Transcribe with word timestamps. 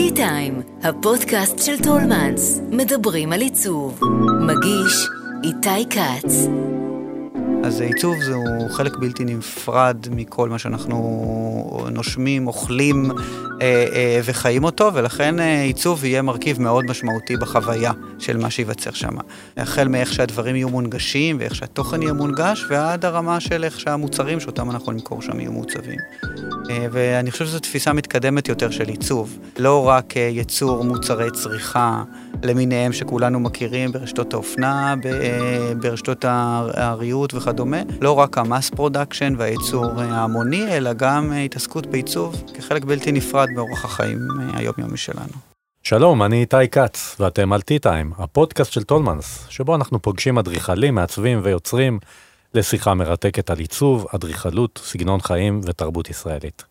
טי 0.00 0.14
טיים, 0.14 0.62
הפודקאסט 0.82 1.58
של 1.58 1.82
טולמנס, 1.82 2.60
מדברים 2.70 3.32
על 3.32 3.40
עיצוב. 3.40 4.00
מגיש 4.40 5.08
איתי 5.44 5.88
כץ. 5.90 6.34
אז 7.64 7.80
עיצוב 7.80 8.16
זהו 8.22 8.68
חלק 8.70 8.96
בלתי 8.96 9.24
נפרד 9.24 9.96
מכל 10.10 10.48
מה 10.48 10.58
שאנחנו 10.58 11.88
נושמים, 11.90 12.46
אוכלים 12.46 13.10
וחיים 14.24 14.64
אותו, 14.64 14.90
ולכן 14.94 15.40
אה, 15.40 15.62
עיצוב 15.62 16.04
יהיה 16.04 16.22
מרכיב 16.22 16.60
מאוד 16.60 16.84
משמעותי 16.84 17.36
בחוויה 17.36 17.92
של 18.18 18.36
מה 18.36 18.50
שייווצר 18.50 18.90
שם. 18.92 19.16
החל 19.56 19.88
מאיך 19.88 20.12
שהדברים 20.12 20.56
יהיו 20.56 20.68
מונגשים 20.68 21.36
ואיך 21.40 21.54
שהתוכן 21.54 22.02
יהיה 22.02 22.12
מונגש, 22.12 22.64
ועד 22.68 23.04
הרמה 23.04 23.40
של 23.40 23.64
איך 23.64 23.80
שהמוצרים 23.80 24.40
שאותם 24.40 24.70
אנחנו 24.70 24.92
נמכור 24.92 25.22
שם 25.22 25.40
יהיו 25.40 25.52
מעוצבים. 25.52 25.98
אה, 26.70 26.86
ואני 26.92 27.30
חושב 27.30 27.46
שזו 27.46 27.58
תפיסה 27.58 27.92
מתקדמת 27.92 28.48
יותר 28.48 28.70
של 28.70 28.88
עיצוב. 28.88 29.38
לא 29.58 29.88
רק 29.88 30.16
אה, 30.16 30.22
ייצור 30.22 30.84
מוצרי 30.84 31.30
צריכה 31.30 32.02
למיניהם 32.42 32.92
שכולנו 32.92 33.40
מכירים 33.40 33.92
ברשתות 33.92 34.34
האופנה, 34.34 34.94
אה, 35.04 35.72
ברשתות 35.80 36.24
הריהוט 36.74 37.34
וכדומה, 37.34 37.76
לא 38.00 38.12
רק 38.18 38.38
ה 38.38 38.44
mass 38.44 38.70
production 38.70 39.34
והייצור 39.38 40.00
ההמוני, 40.00 40.76
אלא 40.76 40.92
גם 40.92 41.32
התעסקות 41.32 41.86
בעיצוב 41.86 42.42
כחלק 42.54 42.84
בלתי 42.84 43.12
נפרד 43.12 43.49
מאורח 43.54 43.84
החיים 43.84 44.18
היומיומי 44.54 44.96
שלנו. 44.96 45.32
שלום, 45.82 46.22
אני 46.22 46.40
איתי 46.40 46.68
כץ, 46.70 47.16
ואתם 47.20 47.52
על 47.52 47.60
טי-טיים, 47.60 48.12
הפודקאסט 48.18 48.72
של 48.72 48.82
טולמנס, 48.82 49.46
שבו 49.48 49.74
אנחנו 49.74 50.02
פוגשים 50.02 50.38
אדריכלים, 50.38 50.94
מעצבים 50.94 51.40
ויוצרים 51.42 51.98
לשיחה 52.54 52.94
מרתקת 52.94 53.50
על 53.50 53.58
עיצוב, 53.58 54.06
אדריכלות, 54.14 54.80
סגנון 54.84 55.20
חיים 55.20 55.60
ותרבות 55.64 56.10
ישראלית. 56.10 56.64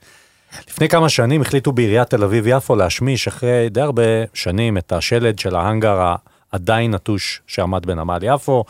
לפני 0.67 0.89
כמה 0.89 1.09
שנים 1.09 1.41
החליטו 1.41 1.71
בעיריית 1.71 2.09
תל 2.09 2.23
אביב-יפו 2.23 2.75
להשמיש 2.75 3.27
אחרי 3.27 3.69
די 3.69 3.81
הרבה 3.81 4.03
שנים 4.33 4.77
את 4.77 4.91
השלד 4.91 5.39
של 5.39 5.55
ההאנגר 5.55 6.13
העדיין 6.51 6.93
נטוש 6.93 7.41
שעמד 7.47 7.85
בנמל 7.85 8.19
יפו. 8.21 8.63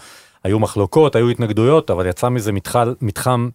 היו 0.44 0.60
מחלוקות, 0.60 1.16
היו 1.16 1.30
התנגדויות, 1.30 1.92
אבל 1.92 2.06
יצא 2.06 2.30
מזה 2.30 2.52
מתחל, 2.52 2.96
מתחם 3.02 3.50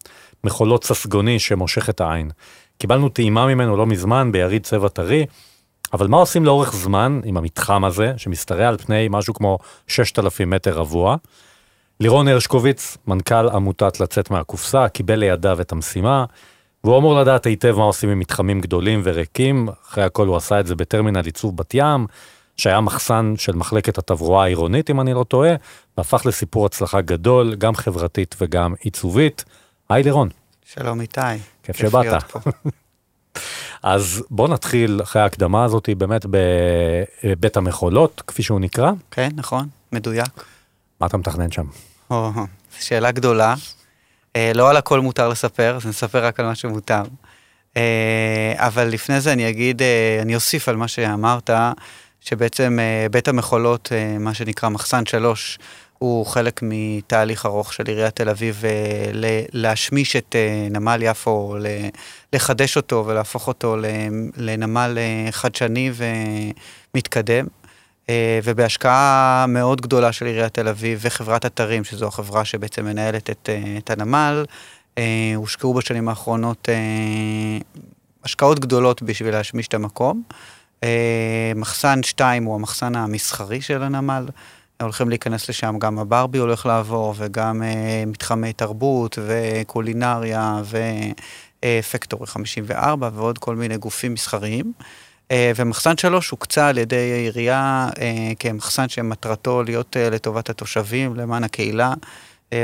מחולות 0.45 0.85
ססגוני 0.85 1.39
שמושך 1.39 1.91
את 1.91 2.01
העין. 2.01 2.31
קיבלנו 2.79 3.09
טעימה 3.09 3.47
ממנו 3.47 3.77
לא 3.77 3.87
מזמן 3.87 4.33
ביריד 4.33 4.63
צבע 4.63 4.89
טרי, 4.89 5.27
אבל 5.93 6.07
מה 6.07 6.17
עושים 6.17 6.45
לאורך 6.45 6.73
זמן 6.73 7.21
עם 7.25 7.37
המתחם 7.37 7.85
הזה, 7.85 8.13
שמשתרע 8.17 8.69
על 8.69 8.79
פני 8.79 9.09
משהו 9.11 9.35
כמו 9.35 9.59
6,000 9.87 10.51
מטר 10.51 10.79
רבוע? 10.79 11.17
לירון 12.01 12.29
הרשקוביץ, 12.29 12.97
מנכ"ל 13.07 13.49
עמותת 13.49 14.01
לצאת 14.01 14.31
מהקופסה, 14.31 14.89
קיבל 14.89 15.15
לידיו 15.15 15.61
את 15.61 15.73
המשימה, 15.73 16.25
והוא 16.85 16.99
אמור 16.99 17.21
לדעת 17.21 17.47
היטב 17.47 17.75
מה 17.79 17.85
עושים 17.85 18.09
עם 18.11 18.19
מתחמים 18.19 18.61
גדולים 18.61 19.01
וריקים, 19.05 19.69
אחרי 19.89 20.05
הכל 20.05 20.27
הוא 20.27 20.37
עשה 20.37 20.61
את 20.61 20.67
זה 20.67 20.75
בטרמינל 20.75 21.25
עיצוב 21.25 21.57
בת 21.57 21.75
ים, 21.75 22.07
שהיה 22.57 22.81
מחסן 22.81 23.35
של 23.37 23.57
מחלקת 23.57 23.99
התברואה 23.99 24.45
העירונית, 24.45 24.91
אם 24.91 25.01
אני 25.01 25.15
לא 25.15 25.25
טועה, 25.25 25.55
והפך 25.99 26.27
לסיפור 26.27 26.67
הצלחה 26.67 27.01
גדול, 27.01 27.55
גם 27.55 27.75
חברתית 27.75 28.35
וגם 28.41 28.75
עיצובית. 28.81 29.45
היי 29.89 30.03
לירון. 30.03 30.29
שלום 30.65 31.01
איתי. 31.01 31.54
כיף 31.65 31.77
שבאת. 31.77 32.23
אז 33.83 34.23
בוא 34.31 34.49
נתחיל 34.49 35.01
אחרי 35.03 35.23
ההקדמה 35.23 35.65
הזאת 35.65 35.89
באמת 35.99 36.27
בבית 37.25 37.57
המחולות, 37.57 38.23
כפי 38.27 38.43
שהוא 38.43 38.61
נקרא. 38.61 38.91
כן, 39.11 39.29
נכון, 39.35 39.69
מדויק. 39.93 40.45
מה 41.01 41.07
אתה 41.07 41.17
מתכנן 41.17 41.51
שם? 41.51 41.67
או, 42.11 42.31
שאלה 42.79 43.11
גדולה. 43.11 43.55
אה, 44.37 44.53
לא 44.55 44.71
על 44.71 44.77
הכל 44.77 45.01
מותר 45.01 45.29
לספר, 45.29 45.77
אז 45.77 45.87
נספר 45.87 46.25
רק 46.25 46.41
על 46.41 46.47
מה 46.47 46.55
שמותר. 46.55 47.03
אה, 47.77 48.55
אבל 48.57 48.85
לפני 48.85 49.21
זה 49.21 49.33
אני 49.33 49.49
אגיד, 49.49 49.83
אה, 49.83 50.19
אני 50.23 50.35
אוסיף 50.35 50.69
על 50.69 50.77
מה 50.77 50.89
שאמרת, 50.89 51.51
שבעצם 52.21 52.79
בית 53.11 53.29
המחולות, 53.29 53.93
מה 54.21 54.35
שנקרא 54.35 54.69
מחסן 54.69 55.07
שלוש, 55.07 55.59
הוא 55.99 56.27
חלק 56.27 56.61
מתהליך 56.63 57.47
ארוך 57.47 57.73
של 57.73 57.85
עיריית 57.87 58.17
תל 58.17 58.29
אביב 58.29 58.63
אה, 58.65 59.11
להשמיש 59.53 60.17
את 60.17 60.37
אה, 60.37 60.69
נמל 60.71 61.03
יפו, 61.03 61.57
לחדש 62.33 62.77
אותו 62.77 63.05
ולהפוך 63.07 63.49
אותו 63.49 63.77
לנמל 64.37 64.99
אה, 64.99 65.33
חדשני 65.33 65.91
ומתקדם. 66.95 67.47
ובהשקעה 68.45 69.45
מאוד 69.49 69.81
גדולה 69.81 70.13
של 70.13 70.27
עיריית 70.27 70.55
תל 70.55 70.69
אביב 70.69 70.99
וחברת 71.03 71.47
אתרים, 71.47 71.85
שזו 71.85 72.07
החברה 72.07 72.45
שבעצם 72.45 72.85
מנהלת 72.85 73.31
את, 73.31 73.49
את 73.79 73.91
הנמל, 73.91 74.45
הושקעו 75.37 75.75
בשנים 75.75 76.09
האחרונות 76.09 76.69
השקעות 78.25 78.59
גדולות 78.59 79.03
בשביל 79.03 79.35
להשמיש 79.35 79.69
את 79.69 79.75
המקום. 79.75 80.23
מחסן 81.57 82.03
2 82.03 82.45
הוא 82.45 82.55
המחסן 82.55 82.97
המסחרי 82.97 83.61
של 83.61 83.83
הנמל. 83.83 84.27
הולכים 84.83 85.09
להיכנס 85.09 85.49
לשם, 85.49 85.79
גם 85.79 85.99
הברבי 85.99 86.39
הולך 86.39 86.67
לעבור, 86.67 87.15
וגם 87.17 87.63
מתחמי 88.07 88.53
תרבות 88.53 89.19
וקולינריה 89.27 90.63
ופקטורי 91.65 92.27
54 92.27 93.11
ועוד 93.15 93.39
כל 93.39 93.57
מיני 93.57 93.77
גופים 93.77 94.15
מסחריים. 94.15 94.73
אה, 95.31 95.53
ומחסן 95.57 95.97
שלוש 95.97 96.31
הוקצה 96.31 96.69
על 96.69 96.79
ידי 96.79 97.13
העירייה 97.13 97.89
אה, 98.01 98.33
כמחסן 98.39 98.89
שמטרתו 98.89 99.63
להיות 99.63 99.97
אה, 99.97 100.11
לטובת 100.11 100.51
התושבים, 100.51 101.17
למען 101.17 101.45
הקהילה, 101.45 101.95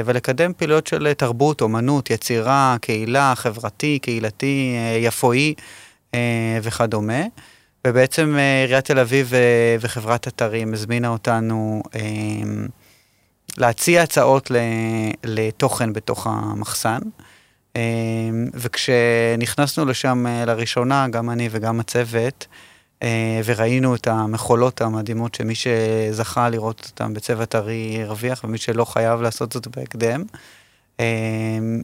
ולקדם 0.04 0.53
פעילויות 0.56 0.87
של 0.87 1.12
תרבות, 1.12 1.60
אומנות, 1.60 2.10
יצירה, 2.10 2.77
קהילה, 2.81 3.32
חברתי, 3.37 3.98
קהילתי, 4.03 4.77
יפואי 5.00 5.54
וכדומה. 6.62 7.22
ובעצם 7.87 8.37
עיריית 8.63 8.85
תל 8.85 8.99
אביב 8.99 9.33
וחברת 9.81 10.29
אתרים 10.29 10.73
הזמינה 10.73 11.09
אותנו 11.09 11.83
להציע 13.59 14.03
הצעות 14.03 14.51
לתוכן 15.25 15.93
בתוך 15.93 16.27
המחסן. 16.27 16.99
וכשנכנסנו 18.55 19.85
לשם 19.85 20.27
אה, 20.27 20.45
לראשונה, 20.45 21.09
גם 21.09 21.31
אני 21.31 21.49
וגם 21.51 21.81
הצוות, 21.81 22.47
אה, 23.03 23.41
וראינו 23.45 23.95
את 23.95 24.07
המחולות 24.07 24.81
המדהימות 24.81 25.35
שמי 25.35 25.55
שזכה 25.55 26.49
לראות 26.49 26.87
אותם 26.91 27.15
בצבע 27.15 27.45
טרי 27.45 28.03
הרוויח, 28.03 28.45
ומי 28.45 28.59
שלא 28.59 28.85
חייב 28.85 29.21
לעשות 29.23 29.53
זאת 29.53 29.67
בהקדם. 29.67 30.25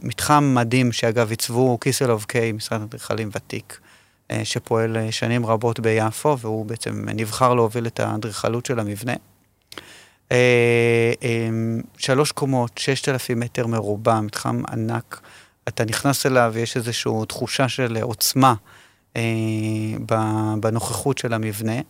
מתחם 0.03 0.51
מדהים 0.55 0.91
שאגב 0.91 1.29
עיצבו 1.29 1.77
קיסלוב 1.77 2.25
קיי, 2.27 2.51
משרד 2.51 2.81
אדריכלים 2.81 3.29
ותיק, 3.35 3.79
אה, 3.81 3.96
שפועל 4.43 5.11
שנים 5.11 5.45
רבות 5.45 5.79
ביפו, 5.79 6.37
והוא 6.39 6.65
בעצם 6.65 7.09
נבחר 7.15 7.53
להוביל 7.53 7.87
את 7.87 7.99
האדריכלות 7.99 8.65
של 8.65 8.79
המבנה. 8.79 9.13
אמ, 10.31 10.35
שלוש 11.97 12.31
קומות, 12.31 12.71
ששת 12.77 13.09
אלפים 13.09 13.39
מטר 13.39 13.67
מרובע, 13.67 14.21
מתחם 14.21 14.61
ענק. 14.71 15.21
אתה 15.67 15.85
נכנס 15.85 16.25
אליו 16.25 16.51
ויש 16.53 16.77
איזושהי 16.77 17.11
תחושה 17.27 17.69
של 17.69 17.97
עוצמה 18.01 18.53
אה, 19.17 19.21
בנוכחות 20.59 21.17
של 21.17 21.33
המבנה. 21.33 21.81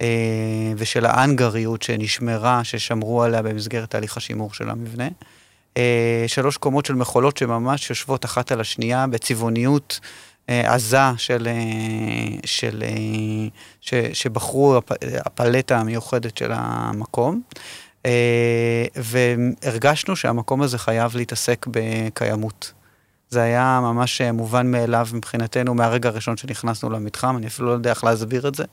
אה, 0.00 0.72
ושל 0.76 1.06
האנגריות 1.06 1.82
שנשמרה, 1.82 2.64
ששמרו 2.64 3.22
עליה 3.22 3.42
במסגרת 3.42 3.90
תהליך 3.90 4.16
השימור 4.16 4.54
של 4.54 4.70
המבנה. 4.70 5.08
אה, 5.76 6.24
שלוש 6.26 6.56
קומות 6.56 6.86
של 6.86 6.94
מכולות 6.94 7.36
שממש 7.36 7.90
יושבות 7.90 8.24
אחת 8.24 8.52
על 8.52 8.60
השנייה 8.60 9.06
בצבעוניות 9.06 10.00
אה, 10.02 10.08
עזה 10.48 10.98
של, 11.16 11.48
אה, 11.50 12.38
של, 12.44 12.82
אה, 12.86 13.48
ש, 13.80 13.94
שבחרו 14.12 14.76
הפ, 14.76 14.92
הפלטה 15.24 15.78
המיוחדת 15.78 16.36
של 16.36 16.50
המקום. 16.54 17.40
אה, 18.06 18.84
והרגשנו 18.96 20.16
שהמקום 20.16 20.62
הזה 20.62 20.78
חייב 20.78 21.16
להתעסק 21.16 21.66
בקיימות. 21.70 22.72
זה 23.30 23.42
היה 23.42 23.80
ממש 23.82 24.20
אה, 24.20 24.32
מובן 24.32 24.70
מאליו 24.70 25.08
מבחינתנו 25.12 25.74
מהרגע 25.74 26.08
הראשון 26.08 26.36
שנכנסנו 26.36 26.90
למתחם, 26.90 27.36
אני 27.36 27.46
אפילו 27.46 27.68
לא 27.68 27.72
יודע 27.72 27.90
איך 27.90 28.04
להסביר 28.04 28.48
את 28.48 28.54
זה. 28.54 28.64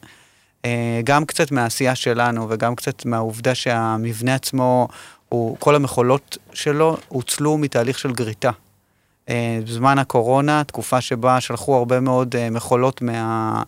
אה, 0.66 1.02
גם 1.04 1.26
קצת 1.26 1.52
מהעשייה 1.52 1.96
שלנו 1.96 2.48
וגם 2.50 2.76
קצת 2.76 3.06
מהעובדה 3.06 3.56
שהמבנה 3.56 4.36
עצמו, 4.36 4.88
הוא, 5.30 5.58
כל 5.60 5.76
המכולות 5.76 6.38
שלו 6.54 6.98
הוצלו 7.08 7.58
מתהליך 7.58 8.00
של 8.00 8.12
גריטה. 8.12 8.52
אה, 9.30 9.60
בזמן 9.68 10.00
הקורונה, 10.00 10.64
תקופה 10.64 11.02
שבה 11.02 11.42
שלחו 11.42 11.76
הרבה 11.76 12.00
מאוד 12.00 12.36
מכולות 12.52 13.02
מה... 13.02 13.64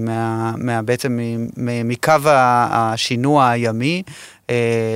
מה, 0.00 0.54
מה, 0.56 0.82
בעצם 0.82 1.18
מקו 1.84 2.12
השינוע 2.70 3.48
הימי 3.48 4.02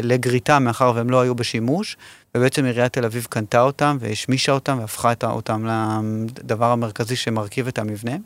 לגריטה, 0.03 0.59
מאחר 0.59 0.93
והם 0.94 1.11
לא 1.11 1.20
היו 1.20 1.35
בשימוש. 1.35 1.97
ובעצם 2.35 2.64
עיריית 2.64 2.93
תל 2.93 3.05
אביב 3.05 3.26
קנתה 3.31 3.61
אותם 3.61 3.97
והשמישה 4.00 4.53
אותם 4.53 4.79
והפכה 4.81 5.12
אותם 5.25 5.67
לדבר 6.38 6.67
המרכזי 6.67 7.17
שמרכיב 7.17 7.69
את 7.69 7.79
המבנה. 7.79 8.17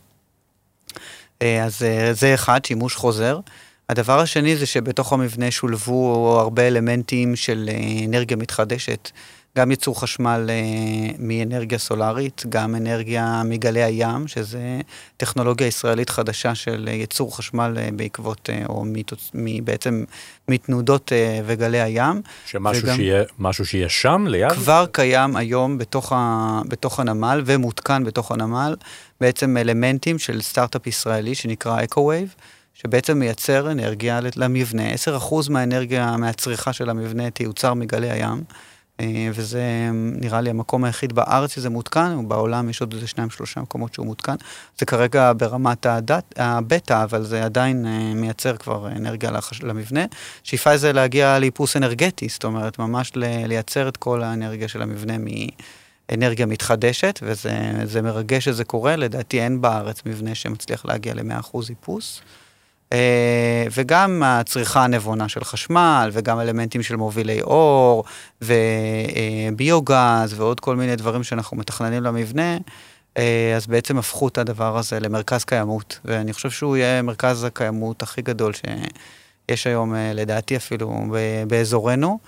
אה, 1.42 1.64
אז 1.64 1.82
אה, 1.82 2.12
זה 2.12 2.34
אחד, 2.34 2.64
שימוש 2.64 2.96
חוזר. 2.96 3.40
הדבר 3.88 4.20
השני 4.20 4.56
זה 4.56 4.66
שבתוך 4.66 5.12
המבנה 5.12 5.50
שולבו 5.50 6.36
הרבה 6.40 6.66
אלמנטים 6.66 7.36
של 7.36 7.70
אה, 7.72 8.04
אנרגיה 8.08 8.36
מתחדשת, 8.36 9.10
גם 9.56 9.70
ייצור 9.70 10.00
חשמל 10.00 10.46
אה, 10.50 11.10
מאנרגיה 11.18 11.78
סולארית, 11.78 12.42
גם 12.48 12.74
אנרגיה 12.74 13.42
מגלי 13.44 13.82
הים, 13.82 14.28
שזה 14.28 14.80
טכנולוגיה 15.16 15.66
ישראלית 15.66 16.10
חדשה 16.10 16.54
של 16.54 16.88
ייצור 16.92 17.36
חשמל 17.36 17.74
אה, 17.78 17.88
בעקבות, 17.92 18.50
אה, 18.52 18.62
או 18.68 18.84
מתוצ... 18.84 19.30
בעצם 19.64 20.04
מתנודות 20.48 21.12
אה, 21.12 21.40
וגלי 21.46 21.80
הים. 21.80 22.22
שמשהו 22.46 22.84
וגם... 22.84 22.96
שיהיה, 22.96 23.22
משהו 23.38 23.66
שיהיה 23.66 23.88
שם 23.88 24.24
ליד? 24.28 24.52
כבר 24.52 24.84
קיים 24.92 25.36
היום 25.36 25.78
בתוך, 25.78 26.12
ה... 26.12 26.60
בתוך 26.68 27.00
הנמל 27.00 27.42
ומותקן 27.46 28.04
בתוך 28.04 28.32
הנמל, 28.32 28.76
בעצם 29.20 29.56
אלמנטים 29.56 30.18
של 30.18 30.42
סטארט-אפ 30.42 30.86
ישראלי 30.86 31.34
שנקרא 31.34 31.84
Eco 31.84 32.03
Wave. 32.03 32.34
שבעצם 32.74 33.18
מייצר 33.18 33.70
אנרגיה 33.70 34.20
למבנה. 34.36 34.82
10% 35.30 35.50
מהאנרגיה, 35.50 36.16
מהצריכה 36.16 36.72
של 36.72 36.90
המבנה 36.90 37.30
תיוצר 37.30 37.74
מגלי 37.74 38.10
הים. 38.10 38.44
אה, 39.00 39.28
וזה 39.32 39.90
נראה 39.92 40.40
לי 40.40 40.50
המקום 40.50 40.84
היחיד 40.84 41.12
בארץ 41.12 41.54
שזה 41.54 41.70
מותקן, 41.70 42.16
ובעולם 42.18 42.68
יש 42.68 42.80
עוד 42.80 42.92
איזה 42.92 43.06
שניים 43.06 43.30
שלושה 43.30 43.60
מקומות 43.60 43.94
שהוא 43.94 44.06
מותקן. 44.06 44.34
זה 44.78 44.86
כרגע 44.86 45.32
ברמת 45.36 45.86
הדת, 45.86 46.34
הבטא, 46.36 47.04
אבל 47.04 47.24
זה 47.24 47.44
עדיין 47.44 47.86
אה, 47.86 48.14
מייצר 48.14 48.56
כבר 48.56 48.88
אנרגיה 48.88 49.30
לחש... 49.30 49.62
למבנה. 49.62 50.04
שאיפה 50.42 50.76
זה 50.76 50.92
להגיע 50.92 51.38
לאיפוס 51.38 51.76
אנרגטי, 51.76 52.28
זאת 52.28 52.44
אומרת, 52.44 52.78
ממש 52.78 53.12
לייצר 53.14 53.88
את 53.88 53.96
כל 53.96 54.22
האנרגיה 54.22 54.68
של 54.68 54.82
המבנה 54.82 55.14
מאנרגיה 55.18 56.46
מתחדשת, 56.46 57.20
וזה 57.22 58.02
מרגש 58.02 58.44
שזה 58.44 58.64
קורה, 58.64 58.96
לדעתי 58.96 59.40
אין 59.40 59.60
בארץ 59.60 60.02
מבנה 60.06 60.34
שמצליח 60.34 60.84
להגיע 60.84 61.14
ל-100% 61.14 61.56
איפוס. 61.68 62.20
אה, 62.92 63.66
וגם 63.74 64.22
הצריכה 64.24 64.84
הנבונה 64.84 65.28
של 65.28 65.44
חשמל, 65.44 66.10
וגם 66.12 66.40
אלמנטים 66.40 66.82
של 66.82 66.96
מובילי 66.96 67.42
אור, 67.42 68.04
וביוגז, 68.42 70.34
ועוד 70.36 70.60
כל 70.60 70.76
מיני 70.76 70.96
דברים 70.96 71.22
שאנחנו 71.22 71.56
מתכננים 71.56 72.02
למבנה, 72.02 72.56
אה, 73.18 73.52
אז 73.56 73.66
בעצם 73.66 73.98
הפכו 73.98 74.28
את 74.28 74.38
הדבר 74.38 74.78
הזה 74.78 75.00
למרכז 75.00 75.44
קיימות, 75.44 75.98
ואני 76.04 76.32
חושב 76.32 76.50
שהוא 76.50 76.76
יהיה 76.76 77.02
מרכז 77.02 77.44
הקיימות 77.44 78.02
הכי 78.02 78.22
גדול 78.22 78.52
שיש 78.52 79.66
היום, 79.66 79.94
אה, 79.94 80.12
לדעתי 80.14 80.56
אפילו, 80.56 81.04
באזורנו. 81.48 82.18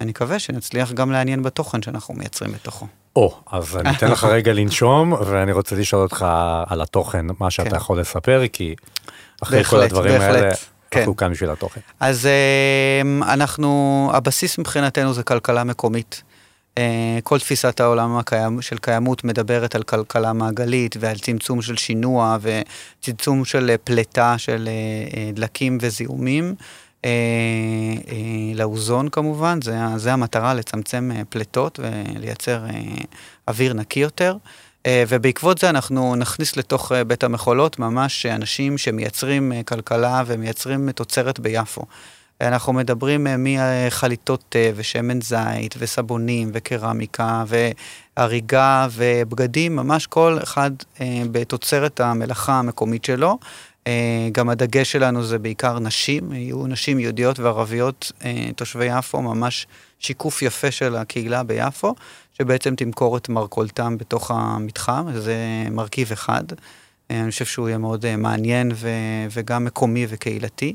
אני 0.00 0.10
מקווה 0.10 0.38
שנצליח 0.38 0.92
גם 0.92 1.10
לעניין 1.10 1.42
בתוכן 1.42 1.82
שאנחנו 1.82 2.14
מייצרים 2.14 2.52
בתוכו. 2.52 2.86
או, 3.16 3.40
אז 3.52 3.76
אני 3.76 3.90
אתן 3.90 4.10
לך 4.10 4.24
רגע 4.24 4.52
לנשום, 4.52 5.12
ואני 5.12 5.52
רוצה 5.52 5.76
לשאול 5.76 6.02
אותך 6.02 6.26
על 6.66 6.82
התוכן, 6.82 7.26
מה 7.40 7.50
שאתה 7.50 7.70
כן. 7.70 7.76
יכול 7.76 8.00
לספר, 8.00 8.42
כי 8.52 8.74
אחרי 9.42 9.58
בהחלט, 9.58 9.70
כל 9.70 9.82
הדברים 9.84 10.12
בהחלט, 10.12 10.36
האלה, 10.36 10.50
כן. 10.90 11.00
אנחנו 11.00 11.16
כאן 11.16 11.32
בשביל 11.32 11.50
התוכן. 11.50 11.80
אז 12.00 12.28
אמ, 13.02 13.22
אנחנו, 13.22 14.10
הבסיס 14.14 14.58
מבחינתנו 14.58 15.12
זה 15.12 15.22
כלכלה 15.22 15.64
מקומית. 15.64 16.22
אה, 16.78 17.18
כל 17.22 17.38
תפיסת 17.38 17.80
העולם 17.80 18.16
הקיים, 18.16 18.62
של 18.62 18.78
קיימות 18.78 19.24
מדברת 19.24 19.74
על 19.74 19.82
כלכלה 19.82 20.32
מעגלית 20.32 20.96
ועל 21.00 21.18
צמצום 21.18 21.62
של 21.62 21.76
שינוע 21.76 22.36
וצמצום 22.40 23.44
של 23.44 23.74
פליטה 23.84 24.38
של 24.38 24.68
אה, 27.04 27.10
אה. 28.08 28.54
לאוזון 28.54 29.08
כמובן, 29.08 29.58
זה, 29.62 29.76
זה 29.96 30.12
המטרה, 30.12 30.54
לצמצם 30.54 31.10
פליטות 31.28 31.80
ולייצר 31.82 32.64
אוויר 33.48 33.72
נקי 33.72 34.00
יותר. 34.00 34.36
אה, 34.86 35.04
ובעקבות 35.08 35.58
זה 35.58 35.70
אנחנו 35.70 36.16
נכניס 36.16 36.56
לתוך 36.56 36.92
אה, 36.92 37.04
בית 37.04 37.24
המכולות 37.24 37.78
ממש 37.78 38.26
אנשים 38.26 38.78
שמייצרים 38.78 39.52
אה, 39.52 39.62
כלכלה 39.62 40.22
ומייצרים 40.26 40.92
תוצרת 40.92 41.40
ביפו. 41.40 41.82
אנחנו 42.40 42.72
מדברים 42.72 43.26
מחליטות 43.38 44.56
ושמן 44.76 45.20
זית 45.20 45.74
וסבונים 45.78 46.50
וקרמיקה 46.52 47.44
והריגה 48.16 48.88
ובגדים, 48.92 49.76
ממש 49.76 50.06
כל 50.06 50.38
אחד 50.42 50.70
בתוצרת 51.30 52.00
המלאכה 52.00 52.58
המקומית 52.58 53.04
שלו. 53.04 53.38
גם 54.32 54.48
הדגש 54.48 54.92
שלנו 54.92 55.24
זה 55.24 55.38
בעיקר 55.38 55.78
נשים, 55.78 56.32
יהיו 56.32 56.66
נשים 56.66 56.98
יהודיות 56.98 57.38
וערביות 57.38 58.12
תושבי 58.56 58.98
יפו, 58.98 59.22
ממש 59.22 59.66
שיקוף 59.98 60.42
יפה 60.42 60.70
של 60.70 60.96
הקהילה 60.96 61.42
ביפו. 61.42 61.94
שבעצם 62.38 62.74
תמכור 62.74 63.16
את 63.16 63.28
מרכולתם 63.28 63.98
בתוך 63.98 64.30
המתחם, 64.30 65.06
זה 65.14 65.36
מרכיב 65.70 66.12
אחד. 66.12 66.44
אני 67.10 67.30
חושב 67.30 67.44
שהוא 67.44 67.68
יהיה 67.68 67.78
מאוד 67.78 68.06
אה, 68.06 68.16
מעניין 68.16 68.72
ו- 68.74 68.88
וגם 69.30 69.64
מקומי 69.64 70.06
וקהילתי. 70.08 70.74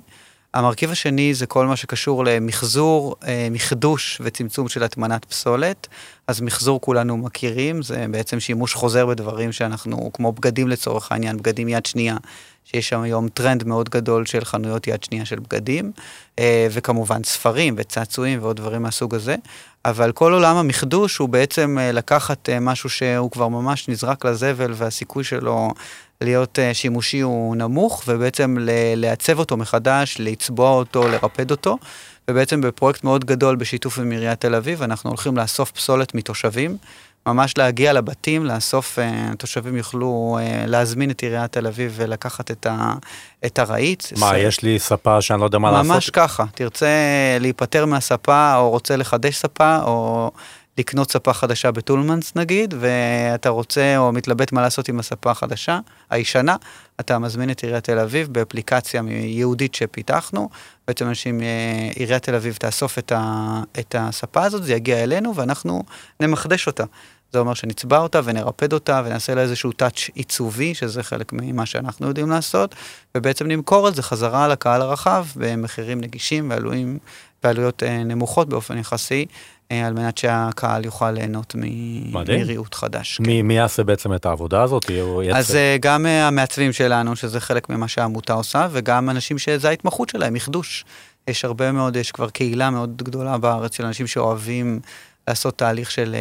המרכיב 0.54 0.92
השני 0.92 1.34
זה 1.34 1.46
כל 1.46 1.66
מה 1.66 1.76
שקשור 1.76 2.26
למחזור, 2.26 3.16
אה, 3.28 3.48
מחדוש 3.52 4.22
וצמצום 4.24 4.70
של 4.70 4.84
הטמנת 4.84 5.26
פסולת. 5.26 5.88
אז 6.28 6.42
מחזור 6.42 6.82
כולנו 6.82 7.18
מכירים, 7.18 7.82
זה 7.82 8.06
בעצם 8.12 8.40
שימוש 8.40 8.74
חוזר 8.74 9.06
בדברים 9.06 9.52
שאנחנו, 9.52 10.12
כמו 10.14 10.32
בגדים 10.32 10.68
לצורך 10.68 11.12
העניין, 11.12 11.38
בגדים 11.38 11.70
יד 11.70 11.86
שנייה, 11.86 12.18
שיש 12.66 12.90
שם 12.90 13.02
היום 13.02 13.30
טרנד 13.30 13.64
מאוד 13.64 13.90
גדול 13.90 14.26
של 14.26 14.46
חנויות 14.46 14.88
יד 14.88 15.04
שנייה 15.04 15.26
של 15.26 15.40
בגדים, 15.40 15.92
אה, 16.40 16.68
וכמובן 16.72 17.24
ספרים 17.24 17.76
וצעצועים 17.78 18.40
ועוד 18.42 18.56
דברים 18.56 18.82
מהסוג 18.82 19.16
הזה. 19.16 19.36
אבל 19.86 20.12
כל 20.12 20.34
עולם 20.34 20.56
המחדוש 20.56 21.18
הוא 21.18 21.30
בעצם 21.30 21.78
אה, 21.80 21.92
לקחת 21.92 22.50
משהו 22.62 22.90
שהוא 22.90 23.32
כבר 23.32 23.48
ממש 23.48 23.90
נזרק 23.90 24.26
לזבל 24.26 24.72
והסיכוי 24.76 25.24
שלו 25.24 25.74
להיות 26.24 26.60
שימושי 26.74 27.20
הוא 27.20 27.56
נמוך, 27.56 28.04
ובעצם 28.08 28.58
לעצב 28.96 29.40
אותו 29.40 29.58
מחדש, 29.58 30.18
לצבוע 30.20 30.70
אותו, 30.70 31.08
לרפד 31.08 31.52
אותו. 31.52 31.78
ובעצם 32.30 32.62
בפרויקט 32.62 33.04
מאוד 33.04 33.26
גדול 33.26 33.56
בשיתוף 33.56 34.00
עם 34.00 34.12
עיריית 34.12 34.42
תל 34.42 34.56
אביב, 34.56 34.82
אנחנו 34.82 35.10
הולכים 35.10 35.38
לאסוף 35.38 35.72
פסולת 35.72 36.16
מתושבים, 36.16 36.78
ממש 37.28 37.58
להגיע 37.58 37.94
לבתים, 37.94 38.46
לאסוף, 38.46 39.00
אה, 39.00 39.32
יוכלו 39.74 40.38
uh, 40.40 40.68
להזמין 40.68 41.12
את 41.12 41.22
עיריית 41.22 41.52
תל 41.52 41.68
אביב 41.68 41.94
ולקחת 41.96 42.52
את, 42.52 42.66
ה, 42.66 42.94
את 43.46 43.60
הרהיט. 43.60 44.04
מה, 44.18 44.30
זה... 44.30 44.38
יש 44.38 44.62
לי 44.62 44.80
ספה 44.80 45.22
שאני 45.22 45.40
לא 45.40 45.46
יודע 45.46 45.58
מה 45.58 45.72
ממש 45.72 45.78
לעשות? 45.78 45.94
ממש 45.94 46.10
ככה, 46.10 46.46
תרצה 46.56 46.88
להיפטר 47.40 47.86
מהספה, 47.86 48.56
או 48.56 48.70
רוצה 48.70 48.96
לחדש 48.96 49.36
ספה, 49.36 49.80
או 49.84 50.32
לקנות 50.78 51.12
ספה 51.12 51.34
חדשה 51.34 51.72
בטולמנס 51.72 52.36
נגיד, 52.36 52.74
ואתה 52.80 53.50
רוצה 53.50 53.98
או 53.98 54.12
מתלבט 54.12 54.52
מה 54.52 54.62
לעשות 54.62 54.90
עם 54.90 55.00
הספה 55.00 55.32
החדשה, 55.32 55.80
הישנה, 56.10 56.56
אתה 57.00 57.20
מזמין 57.20 57.52
את 57.52 57.64
עיריית 57.64 57.84
תל 57.84 58.00
אביב 58.00 58.28
באפליקציה 58.34 59.02
ייעודית 59.08 59.76
שפיתחנו. 59.76 60.50
בעצם 60.88 61.08
אנשים, 61.08 61.42
אה, 61.42 61.90
עיריית 61.96 62.24
תל 62.24 62.36
אביב 62.36 62.56
תאסוף 62.56 62.98
את, 63.00 63.12
ה, 63.12 63.62
את 63.80 63.96
הספה 64.00 64.44
הזאת, 64.44 64.64
זה 64.64 64.74
יגיע 64.74 65.04
אלינו 65.04 65.36
ואנחנו 65.36 65.84
נמחדש 66.20 66.68
אותה. 66.68 66.84
זה 67.34 67.40
אומר 67.40 67.54
שנצבע 67.54 67.98
אותה 67.98 68.20
ונרפד 68.24 68.74
אותה 68.74 69.02
ונעשה 69.06 69.36
לה 69.36 69.42
איזשהו 69.42 69.72
טאץ' 69.72 70.10
עיצובי, 70.14 70.74
שזה 70.74 71.04
חלק 71.04 71.34
ממה 71.34 71.66
שאנחנו 71.66 72.08
יודעים 72.08 72.30
לעשות, 72.30 72.76
ובעצם 73.18 73.48
נמכור 73.48 73.88
את 73.88 73.96
זה 73.96 74.04
חזרה 74.04 74.48
לקהל 74.48 74.82
הרחב 74.82 75.26
במחירים 75.36 76.02
נגישים 76.02 76.50
ועלויים, 76.50 76.98
ועלויות 77.44 77.84
אה, 77.84 78.04
נמוכות 78.04 78.50
באופן 78.50 78.78
יחסי, 78.78 79.26
אה, 79.72 79.88
על 79.88 79.94
מנת 79.94 80.18
שהקהל 80.18 80.86
יוכל 80.86 81.12
ליהנות 81.12 81.56
מריהוט 82.14 82.76
חדש. 82.76 83.20
מי, 83.20 83.26
כן. 83.26 83.48
מי 83.48 83.54
יעשה 83.54 83.84
בעצם 83.84 84.14
את 84.14 84.26
העבודה 84.26 84.64
הזאת? 84.64 84.92
אז 85.34 85.56
אה, 85.56 85.78
גם 85.80 86.06
המעצבים 86.06 86.74
שלנו, 86.74 87.16
שזה 87.16 87.40
חלק 87.40 87.70
ממה 87.70 87.88
שהעמותה 87.88 88.34
עושה, 88.34 88.68
וגם 88.72 89.10
אנשים 89.10 89.38
שזה 89.38 89.70
ההתמחות 89.70 90.10
שלהם, 90.10 90.34
מחדוש. 90.34 90.86
יש 91.28 91.46
הרבה 91.46 91.72
מאוד, 91.72 91.96
יש 91.96 92.12
כבר 92.12 92.30
קהילה 92.30 92.70
מאוד 92.70 92.98
גדולה 92.98 93.38
בארץ 93.38 93.78
של 93.78 93.86
אנשים 93.86 94.08
שאוהבים 94.08 94.80
לעשות 95.28 95.58
תהליך 95.58 95.92
של, 95.92 96.16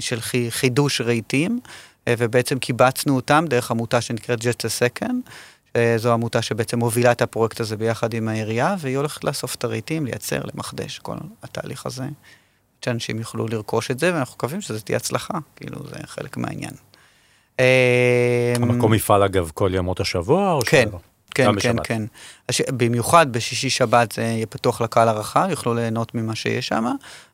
של 0.00 0.18
חידוש 0.50 1.00
רהיטים, 1.00 1.60
ובעצם 2.08 2.58
קיבצנו 2.58 3.16
אותם 3.16 3.44
דרך 3.48 3.70
עמותה 3.70 4.00
שנקראת 4.00 4.40
Just 4.40 4.42
a 4.44 5.02
Second. 5.02 5.30
זו 5.96 6.12
עמותה 6.12 6.42
שבעצם 6.42 6.78
מובילה 6.78 7.12
את 7.12 7.22
הפרויקט 7.22 7.60
הזה 7.60 7.76
ביחד 7.76 8.14
עם 8.14 8.28
העירייה, 8.28 8.74
והיא 8.78 8.96
הולכת 8.96 9.24
לאסוף 9.24 9.54
את 9.54 9.64
הרהיטים, 9.64 10.06
לייצר, 10.06 10.40
למחדש, 10.54 10.98
כל 10.98 11.16
התהליך 11.42 11.86
הזה, 11.86 12.04
שאנשים 12.84 13.18
יוכלו 13.18 13.48
לרכוש 13.48 13.90
את 13.90 13.98
זה, 13.98 14.14
ואנחנו 14.14 14.34
מקווים 14.34 14.60
שזו 14.60 14.80
תהיה 14.80 14.96
הצלחה, 14.96 15.38
כאילו 15.56 15.86
זה 15.88 15.96
חלק 16.06 16.36
מהעניין. 16.36 16.74
המקום 18.56 18.94
יפעל 18.94 19.22
אגב 19.22 19.50
כל 19.54 19.70
ימות 19.74 20.00
השבוע? 20.00 20.58
כן, 20.66 20.88
כן, 21.36 21.60
כן, 21.60 21.76
כן. 21.84 22.02
הש... 22.48 22.62
במיוחד 22.76 23.32
בשישי 23.32 23.70
שבת 23.70 24.12
זה 24.12 24.22
יהיה 24.22 24.46
פתוח 24.46 24.80
לקהל 24.80 25.08
הרחב, 25.08 25.46
יוכלו 25.50 25.74
ליהנות 25.74 26.14
ממה 26.14 26.34
שיש 26.34 26.68
שם, 26.68 26.86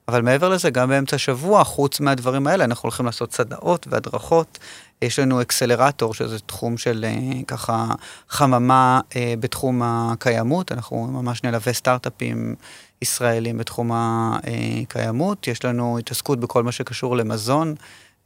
אבל 0.09 0.23
מעבר 0.23 0.49
לזה, 0.49 0.71
גם 0.71 0.88
באמצע 0.88 1.16
השבוע, 1.16 1.64
חוץ 1.64 2.00
מהדברים 2.00 2.47
האלה, 2.47 2.64
אנחנו 2.64 2.87
הולכים 2.87 3.06
לעשות 3.06 3.32
סדנאות 3.32 3.87
והדרכות. 3.90 4.59
יש 5.02 5.18
לנו 5.18 5.42
אקסלרטור, 5.42 6.14
שזה 6.14 6.38
תחום 6.38 6.76
של 6.76 7.04
אה, 7.09 7.42
ככה 7.47 7.87
חממה 8.28 9.00
אה, 9.16 9.35
בתחום 9.40 9.82
הקיימות, 9.85 10.73
אנחנו 10.73 11.06
ממש 11.06 11.42
נלווה 11.42 11.73
סטארט-אפים 11.73 12.54
ישראלים 13.02 13.59
בתחום 13.59 13.90
הקיימות. 13.94 15.49
יש 15.49 15.64
לנו 15.64 15.99
התעסקות 15.99 16.40
בכל 16.40 16.62
מה 16.62 16.73
שקשור 16.73 17.16
למזון, 17.16 17.75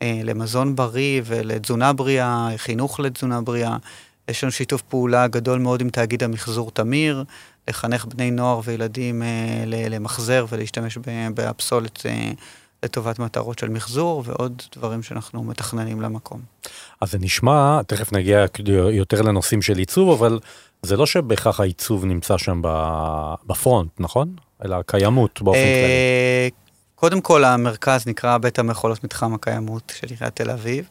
אה, 0.03 0.21
למזון 0.25 0.77
בריא 0.77 1.23
ולתזונה 1.25 1.93
בריאה, 1.93 2.49
חינוך 2.57 3.01
לתזונה 3.01 3.41
בריאה. 3.41 3.77
יש 4.29 4.45
לנו 4.45 4.53
שיתוף 4.53 4.83
פעולה 4.83 5.27
גדול 5.27 5.59
מאוד 5.59 5.81
עם 5.81 5.91
תאגיד 5.91 6.23
המחזור 6.23 6.71
תמיר, 6.71 7.25
לחנך 7.69 8.05
בני 8.05 8.31
נוער 8.31 8.61
וילדים 8.65 9.23
אה, 9.23 9.65
למחזר 9.67 10.47
ולהשתמש 10.49 10.99
בפסולת 11.35 12.07
אה, 12.07 12.31
לטובת 12.83 13.19
מטרות 13.19 13.59
של 13.59 13.69
מחזור 13.69 14.23
ועוד 14.27 14.63
דברים 14.77 15.03
שאנחנו 15.03 15.45
מתכננים 15.45 16.01
למקום. 16.01 16.41
אז 17.01 17.11
זה 17.11 17.19
נשמע, 17.19 17.83
תכף 17.87 18.13
נגיע 18.13 18.45
יותר 18.93 19.23
לנושאים 19.23 19.63
של 19.63 19.79
עיצוב, 19.79 20.11
אבל 20.23 20.39
זה 20.83 20.97
לא 20.97 21.07
שבהכרח 21.07 21.61
העיצוב 21.61 22.05
נמצא 22.05 22.39
שם 22.39 22.63
בפרונט, 23.47 23.91
נכון? 23.99 24.37
אלא 24.65 24.77
קיימות 24.87 25.43
באופן 25.43 25.59
כללי. 25.59 25.71
אה, 25.73 26.49
קודם 26.95 27.21
כל, 27.21 27.45
המרכז 27.45 28.07
נקרא 28.07 28.39
בית 28.39 28.59
המכולות 28.59 29.05
מתחם 29.05 29.35
הקיימות 29.35 29.93
של 29.97 30.07
עיריית 30.11 30.37
תל 30.37 30.51
אביב. 30.51 30.89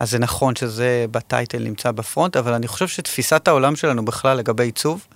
אז 0.00 0.10
זה 0.10 0.18
נכון 0.18 0.56
שזה 0.56 1.06
בטייטל 1.10 1.58
נמצא 1.58 1.90
בפרונט, 1.90 2.36
אבל 2.36 2.52
אני 2.52 2.68
חושב 2.68 2.88
שתפיסת 2.88 3.48
העולם 3.48 3.76
שלנו 3.76 4.04
בכלל 4.04 4.36
לגבי 4.36 4.64
עיצוב, 4.64 5.06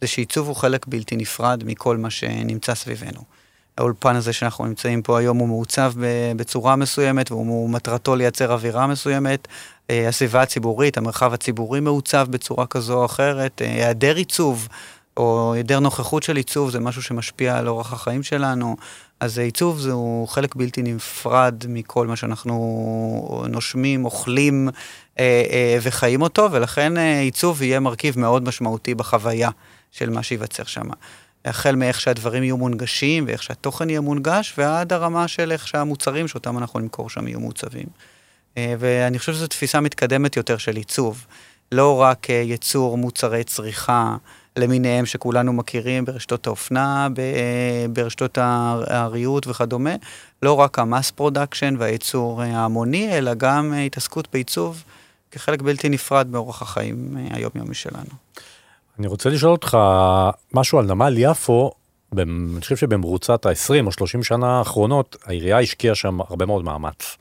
זה 0.00 0.06
שעיצוב 0.06 0.48
הוא 0.48 0.56
חלק 0.56 0.86
בלתי 0.86 1.16
נפרד 1.16 1.62
מכל 1.66 1.96
מה 1.96 2.10
שנמצא 2.10 2.74
סביבנו. 2.74 3.20
האולפן 3.78 4.16
הזה 4.16 4.32
שאנחנו 4.32 4.66
נמצאים 4.66 5.02
פה 5.02 5.18
היום 5.18 5.38
הוא 5.38 5.48
מעוצב 5.48 5.92
בצורה 6.36 6.76
מסוימת, 6.76 7.30
והוא 7.30 7.70
מטרתו 7.70 8.16
לייצר 8.16 8.52
אווירה 8.52 8.86
מסוימת. 8.86 9.48
אה, 9.90 10.08
הסביבה 10.08 10.42
הציבורית, 10.42 10.96
המרחב 10.96 11.32
הציבורי 11.32 11.80
מעוצב 11.80 12.26
בצורה 12.30 12.66
כזו 12.66 12.94
או 12.94 13.04
אחרת. 13.04 13.62
אה, 13.62 13.66
היעדר 13.74 14.16
עיצוב, 14.16 14.68
או 15.16 15.52
היעדר 15.54 15.80
נוכחות 15.80 16.22
של 16.22 16.36
עיצוב, 16.36 16.70
זה 16.70 16.80
משהו 16.80 17.02
שמשפיע 17.02 17.58
על 17.58 17.68
אורח 17.68 17.92
החיים 17.92 18.22
שלנו. 18.22 18.76
אז 19.24 19.38
עיצוב 19.38 19.78
זהו 19.78 20.26
חלק 20.28 20.54
בלתי 20.54 20.82
נפרד 20.82 21.64
מכל 21.68 22.06
מה 22.06 22.16
שאנחנו 22.16 23.44
נושמים, 23.48 24.04
אוכלים 24.04 24.68
אה, 25.18 25.42
אה, 25.50 25.78
וחיים 25.82 26.22
אותו, 26.22 26.48
ולכן 26.52 26.98
אה, 26.98 27.20
עיצוב 27.20 27.62
יהיה 27.62 27.80
מרכיב 27.80 28.18
מאוד 28.18 28.44
משמעותי 28.44 28.94
בחוויה 28.94 29.50
של 29.90 30.10
מה 30.10 30.22
שייווצר 30.22 30.64
שם. 30.64 30.88
החל 31.44 31.74
מאיך 31.74 32.00
שהדברים 32.00 32.42
יהיו 32.42 32.56
מונגשים 32.56 33.24
ואיך 33.26 33.42
שהתוכן 33.42 33.90
יהיה 33.90 34.00
מונגש, 34.00 34.54
ועד 34.58 34.92
הרמה 34.92 35.28
של 35.28 35.52
איך 35.52 35.68
שהמוצרים 35.68 36.28
שאותם 36.28 36.58
אנחנו 36.58 36.80
נמכור 36.80 37.10
שם 37.10 37.28
יהיו 37.28 37.40
מעוצבים. 37.40 37.86
אה, 38.58 38.74
ואני 38.78 39.18
חושב 39.18 39.32
שזו 39.32 39.46
תפיסה 39.46 39.80
מתקדמת 39.80 40.36
יותר 40.36 40.56
של 40.56 40.76
עיצוב. 40.76 41.26
לא 41.72 42.00
רק 42.00 42.30
אה, 42.30 42.34
ייצור 42.34 42.98
מוצרי 42.98 43.44
צריכה 43.44 44.16
למיניהם 44.56 45.06
שכולנו 45.06 45.52
מכירים 45.52 46.04
ברשתות 46.04 46.46
האופנה, 46.46 47.08
ברשתות 47.92 48.38
הריהוט 48.86 49.46
וכדומה, 49.46 49.94
לא 50.42 50.52
רק 50.52 50.78
ה 50.78 50.84
mass 50.84 51.10
production 51.10 51.74
והייצור 51.78 52.42
ההמוני, 52.42 53.18
אלא 53.18 53.34
גם 53.34 53.72
התעסקות 53.86 54.28
בעיצוב 54.32 54.84
כחלק 55.30 55.62
בלתי 55.62 55.88
נפרד 55.88 56.28
מאורח 56.30 56.62
החיים 56.62 57.16
היומיומי 57.30 57.74
שלנו. 57.74 58.10
אני 58.98 59.06
רוצה 59.06 59.30
לשאול 59.30 59.52
אותך 59.52 59.78
משהו 60.52 60.78
על 60.78 60.86
נמל 60.86 61.14
יפו, 61.18 61.72
אני 62.18 62.60
חושב 62.60 62.76
שבמרוצת 62.76 63.46
ה-20 63.46 63.86
או 63.86 63.92
30 63.92 64.22
שנה 64.22 64.58
האחרונות, 64.58 65.16
העירייה 65.24 65.60
השקיעה 65.60 65.94
שם 65.94 66.20
הרבה 66.20 66.46
מאוד 66.46 66.64
מאמץ. 66.64 67.16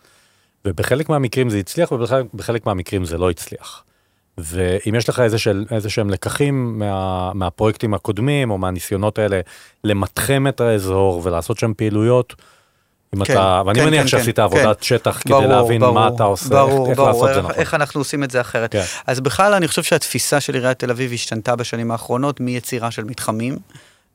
ובחלק 0.65 1.09
מהמקרים 1.09 1.49
זה 1.49 1.57
הצליח 1.57 1.91
ובחלק 1.91 2.65
מהמקרים 2.65 3.05
זה 3.05 3.17
לא 3.17 3.29
הצליח. 3.29 3.83
ואם 4.37 4.95
יש 4.95 5.09
לך 5.09 5.19
איזה, 5.19 5.37
של, 5.37 5.65
איזה 5.71 5.89
שהם 5.89 6.09
לקחים 6.09 6.79
מה, 6.79 7.31
מהפרויקטים 7.33 7.93
הקודמים 7.93 8.51
או 8.51 8.57
מהניסיונות 8.57 9.19
האלה 9.19 9.41
למתחם 9.83 10.45
את 10.49 10.61
האזור 10.61 11.21
ולעשות 11.23 11.59
שם 11.59 11.73
פעילויות, 11.77 12.35
אם 13.15 13.23
כן, 13.23 13.33
אתה, 13.33 13.61
ואני 13.65 13.79
כן, 13.79 13.85
מניח 13.85 14.01
כן, 14.01 14.07
שעשית 14.07 14.35
כן, 14.35 14.41
עבודת 14.41 14.77
כן. 14.77 14.83
שטח 14.83 15.21
ברור, 15.27 15.41
כדי 15.41 15.49
להבין 15.49 15.81
ברור, 15.81 15.93
מה 15.93 16.09
אתה 16.15 16.23
עושה, 16.23 16.49
ברור, 16.49 16.81
איך, 16.81 16.89
איך 16.89 16.97
ברור, 16.97 17.09
לעשות 17.09 17.29
את 17.29 17.33
זה 17.33 17.41
נכון. 17.41 17.55
איך 17.55 17.73
אנחנו 17.73 18.01
עושים 18.01 18.23
את 18.23 18.31
זה 18.31 18.41
אחרת. 18.41 18.71
כן. 18.71 18.83
אז 19.07 19.19
בכלל 19.19 19.53
אני 19.53 19.67
חושב 19.67 19.83
שהתפיסה 19.83 20.39
של 20.39 20.53
עיריית 20.53 20.79
תל 20.79 20.91
אביב 20.91 21.13
השתנתה 21.13 21.55
בשנים 21.55 21.91
האחרונות 21.91 22.39
מיצירה 22.39 22.91
של 22.91 23.03
מתחמים, 23.03 23.57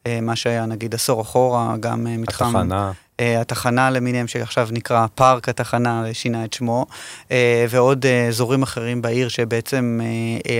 אה, 0.06 0.20
מה 0.22 0.36
שהיה 0.36 0.66
נגיד 0.66 0.94
עשור 0.94 1.22
אחורה, 1.22 1.76
גם 1.80 2.06
אה, 2.06 2.16
מתחם... 2.16 2.56
התחנה. 2.56 2.92
אה, 3.20 3.40
התחנה 3.40 3.90
למיניהם 3.90 4.28
שעכשיו 4.28 4.68
נקרא 4.72 5.06
פארק 5.14 5.48
התחנה, 5.48 6.04
שינה 6.12 6.44
את 6.44 6.52
שמו, 6.52 6.86
אה, 7.30 7.66
ועוד 7.70 8.06
אה, 8.06 8.26
אזורים 8.26 8.62
אחרים 8.62 9.02
בעיר 9.02 9.28
שבעצם 9.28 10.00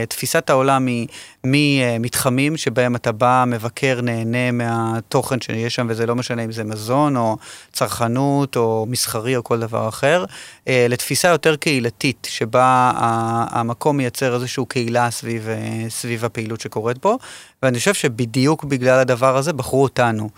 תפיסת 0.08 0.50
העולם 0.50 0.86
היא 0.86 1.08
ממתחמים 1.44 2.56
שבהם 2.56 2.96
אתה 2.96 3.12
בא, 3.12 3.44
מבקר, 3.46 4.00
נהנה 4.02 4.50
מהתוכן 4.50 5.40
שיש 5.40 5.74
שם, 5.74 5.86
וזה 5.90 6.06
לא 6.06 6.14
משנה 6.14 6.44
אם 6.44 6.52
זה 6.52 6.64
מזון 6.64 7.16
או 7.16 7.36
צרכנות 7.72 8.56
או 8.56 8.86
מסחרי 8.88 9.36
או 9.36 9.44
כל 9.44 9.60
דבר 9.60 9.88
אחר, 9.88 10.24
לתפיסה 10.66 11.28
יותר 11.28 11.56
קהילתית, 11.56 12.26
שבה 12.30 12.92
המקום 13.50 13.96
מייצר 13.96 14.34
איזושהי 14.34 14.64
קהילה 14.68 15.10
סביב, 15.10 15.48
סביב 15.88 16.24
הפעילות 16.24 16.60
שקורית 16.60 16.98
בו, 17.02 17.18
ואני 17.62 17.78
חושב 17.78 17.94
שבדיוק 17.94 18.64
בגלל 18.64 18.98
הדבר 18.98 19.36
הזה 19.36 19.52
בחרו 19.52 19.82
אותנו. 19.82 20.28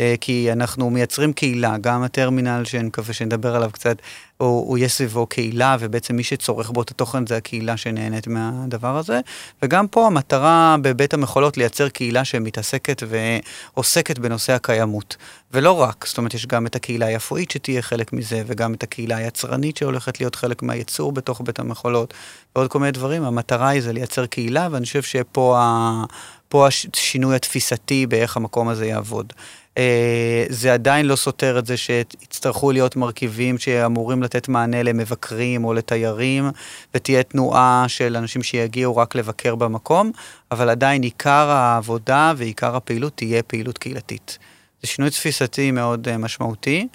אה, 0.00 0.14
כי 0.20 0.52
אנחנו 0.52 0.90
מייצרים 0.90 1.32
קהילה, 1.32 1.78
גם 1.78 2.02
הטרמינל 2.02 2.62
שאני 2.64 2.82
מקווה 2.82 3.14
שנדבר 3.14 3.56
עליו 3.56 3.70
קצת, 3.72 3.96
הוא, 4.36 4.68
הוא 4.68 4.78
יהיה 4.78 4.88
סביבו 4.88 5.26
קהילה, 5.26 5.76
ובעצם 5.80 6.16
מי 6.16 6.22
שצורך 6.22 6.70
בו 6.70 6.82
את 6.82 6.90
התוכן 6.90 7.26
זה 7.26 7.36
הקהילה 7.36 7.76
שנהנית 7.76 8.26
מהדבר 8.26 8.96
הזה. 8.96 9.20
וגם 9.62 9.88
פה 9.88 10.06
המטרה 10.06 10.76
בבית 10.82 11.14
המכולות 11.14 11.56
לייצר 11.56 11.88
קהילה 11.88 12.24
שמתעסקת 12.24 13.02
ועוסקת 13.08 14.18
בנושא 14.18 14.52
הקיימות. 14.52 15.16
ולא 15.52 15.72
רק, 15.72 16.04
זאת 16.08 16.18
אומרת, 16.18 16.34
יש 16.34 16.46
גם 16.46 16.66
את 16.66 16.76
הקהילה 16.76 17.06
היפואית 17.06 17.50
שתהיה 17.50 17.82
חלק 17.82 18.12
מזה, 18.12 18.42
וגם 18.46 18.74
את 18.74 18.82
הקהילה 18.82 19.16
היצרנית 19.16 19.76
שהולכת 19.76 20.20
להיות 20.20 20.34
חלק 20.34 20.62
מהייצור 20.62 21.12
בתוך 21.12 21.40
בית 21.44 21.58
המכולות, 21.58 22.14
ועוד 22.56 22.70
כל 22.70 22.78
מיני 22.78 22.92
דברים. 22.92 23.24
המטרה 23.24 23.68
היא 23.68 23.82
זה 23.82 23.92
לייצר 23.92 24.26
קהילה, 24.26 24.68
ואני 24.70 24.84
חושב 24.84 25.02
שפה 25.02 25.58
ה... 25.58 26.04
פה 26.50 26.66
השינוי 26.66 27.36
התפיסתי 27.36 28.06
באיך 28.06 28.36
המקום 28.36 28.68
הזה 28.68 28.86
יעבוד. 28.86 29.32
אה, 29.78 30.44
זה 30.48 30.74
עדיין 30.74 31.06
לא 31.06 31.16
סותר 31.16 31.58
את 31.58 31.66
זה 31.66 31.76
שיצטרכו 31.76 32.72
להיות 32.72 32.96
מרכיבים 32.96 33.58
שאמורים 33.58 34.22
לתת 34.22 34.48
מענה 34.48 34.82
למבקרים 34.82 35.64
או 35.64 35.74
לתיירים, 35.74 36.50
ותהיה 36.94 37.22
תנועה 37.22 37.84
של 37.88 38.16
אנשים 38.16 38.42
שיגיעו 38.42 38.96
רק 38.96 39.14
לבקר 39.14 39.54
במקום, 39.54 40.12
אבל 40.50 40.68
עדיין 40.68 41.02
עיקר 41.02 41.50
העבודה 41.50 42.32
ועיקר 42.36 42.76
הפעילות 42.76 43.12
תהיה 43.16 43.42
פעילות 43.42 43.78
קהילתית. 43.78 44.38
זה 44.82 44.88
שינוי 44.88 45.10
תפיסתי 45.10 45.70
מאוד 45.70 46.08
uh, 46.08 46.18
משמעותי. 46.18 46.88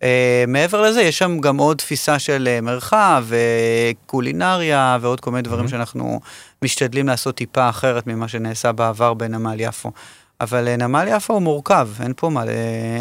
Uh, 0.00 0.02
מעבר 0.48 0.82
לזה, 0.82 1.02
יש 1.02 1.18
שם 1.18 1.40
גם 1.40 1.56
עוד 1.56 1.76
תפיסה 1.76 2.18
של 2.18 2.48
uh, 2.58 2.64
מרחב 2.64 3.24
וקולינריה 3.28 4.98
ועוד 5.00 5.20
כל 5.20 5.30
מיני 5.30 5.42
דברים 5.42 5.64
mm-hmm. 5.64 5.70
שאנחנו 5.70 6.20
משתדלים 6.62 7.06
לעשות 7.06 7.34
טיפה 7.34 7.68
אחרת 7.68 8.06
ממה 8.06 8.28
שנעשה 8.28 8.72
בעבר 8.72 9.14
בנמל 9.14 9.60
יפו. 9.60 9.92
אבל 10.40 10.68
אה, 10.68 10.76
נמל 10.76 11.08
יפו 11.10 11.32
הוא 11.32 11.42
מורכב, 11.42 11.88
אין 12.02 12.12
פה 12.16 12.28
מה, 12.28 12.42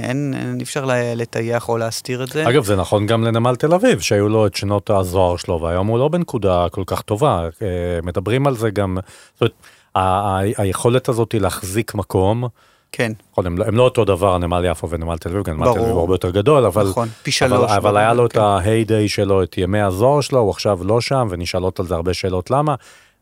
אין, 0.03 0.33
אין 0.39 0.55
אי 0.59 0.63
אפשר 0.63 0.85
לטייח 1.15 1.69
או 1.69 1.77
להסתיר 1.77 2.23
את 2.23 2.27
זה. 2.27 2.49
אגב, 2.49 2.63
זה 2.63 2.75
נכון 2.75 3.05
גם 3.05 3.23
לנמל 3.23 3.55
תל 3.55 3.73
אביב, 3.73 3.99
שהיו 3.99 4.29
לו 4.29 4.47
את 4.47 4.55
שנות 4.55 4.89
הזוהר 4.89 5.37
שלו, 5.37 5.61
והיום 5.61 5.87
הוא 5.87 5.99
לא 5.99 6.07
בנקודה 6.07 6.67
כל 6.71 6.83
כך 6.85 7.01
טובה. 7.01 7.49
אה, 7.61 7.67
מדברים 8.03 8.47
על 8.47 8.55
זה 8.55 8.69
גם, 8.69 8.97
זאת 9.33 9.51
אומרת, 9.95 10.57
היכולת 10.57 11.09
הזאת 11.09 11.31
היא 11.31 11.41
להחזיק 11.41 11.95
מקום. 11.95 12.47
כן. 12.91 13.11
נכון, 13.31 13.45
הם, 13.45 13.57
לא, 13.57 13.65
הם 13.65 13.75
לא 13.75 13.83
אותו 13.83 14.05
דבר, 14.05 14.37
נמל 14.37 14.65
יפו 14.65 14.89
ונמל 14.89 15.17
תל 15.17 15.29
אביב, 15.29 15.49
נמל 15.49 15.73
תל 15.73 15.79
אביב 15.79 15.91
הוא 15.91 15.99
הרבה 15.99 16.13
יותר 16.13 16.29
גדול, 16.29 16.65
אבל, 16.65 16.87
נכון, 16.89 17.07
פי 17.23 17.31
שלוש. 17.31 17.71
אבל, 17.71 17.75
אבל 17.75 17.97
היה 17.97 18.13
לו 18.13 18.29
כן. 18.29 18.39
את 18.39 18.43
ההיי-דיי 18.43 19.07
שלו, 19.07 19.43
את 19.43 19.57
ימי 19.57 19.81
הזוהר 19.81 20.21
שלו, 20.21 20.39
הוא 20.39 20.49
עכשיו 20.49 20.79
לא 20.83 21.01
שם, 21.01 21.27
ונשאלות 21.29 21.79
על 21.79 21.85
זה 21.85 21.95
הרבה 21.95 22.13
שאלות 22.13 22.51
למה. 22.51 22.75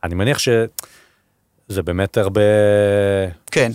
אני 0.03 0.15
מניח 0.15 0.39
שזה 1.69 1.83
באמת 1.83 2.17
הרבה... 2.17 2.41
כן, 3.51 3.71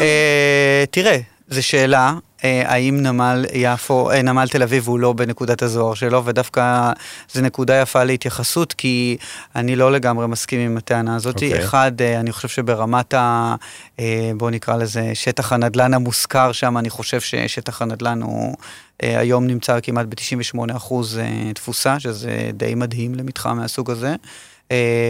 אה, 0.00 0.84
תראה, 0.90 1.18
זו 1.48 1.62
שאלה, 1.62 2.14
אה, 2.44 2.62
האם 2.66 3.02
נמל 3.02 3.44
יפו, 3.52 4.10
אה, 4.10 4.22
נמל 4.22 4.48
תל 4.48 4.62
אביב 4.62 4.88
הוא 4.88 4.98
לא 4.98 5.12
בנקודת 5.12 5.62
הזוהר 5.62 5.94
שלו, 5.94 6.24
ודווקא 6.24 6.92
זו 7.32 7.42
נקודה 7.42 7.74
יפה 7.80 8.04
להתייחסות, 8.04 8.72
כי 8.72 9.16
אני 9.56 9.76
לא 9.76 9.92
לגמרי 9.92 10.26
מסכים 10.26 10.60
עם 10.60 10.76
הטענה 10.76 11.16
הזאת. 11.16 11.36
Okay. 11.36 11.44
אוקיי. 11.44 11.64
אחד, 11.64 11.92
אני 12.02 12.32
חושב 12.32 12.48
שברמת 12.48 13.14
ה... 13.14 13.54
בואו 14.36 14.50
נקרא 14.50 14.76
לזה 14.76 15.10
שטח 15.14 15.52
הנדלן 15.52 15.94
המושכר 15.94 16.52
שם, 16.52 16.78
אני 16.78 16.90
חושב 16.90 17.20
ששטח 17.20 17.82
הנדלן 17.82 18.22
הוא 18.22 18.56
היום 19.00 19.46
נמצא 19.46 19.78
כמעט 19.82 20.06
ב-98% 20.06 20.94
תפוסה, 21.54 22.00
שזה 22.00 22.50
די 22.52 22.74
מדהים 22.74 23.14
למתחם 23.14 23.56
מהסוג 23.56 23.90
הזה. 23.90 24.14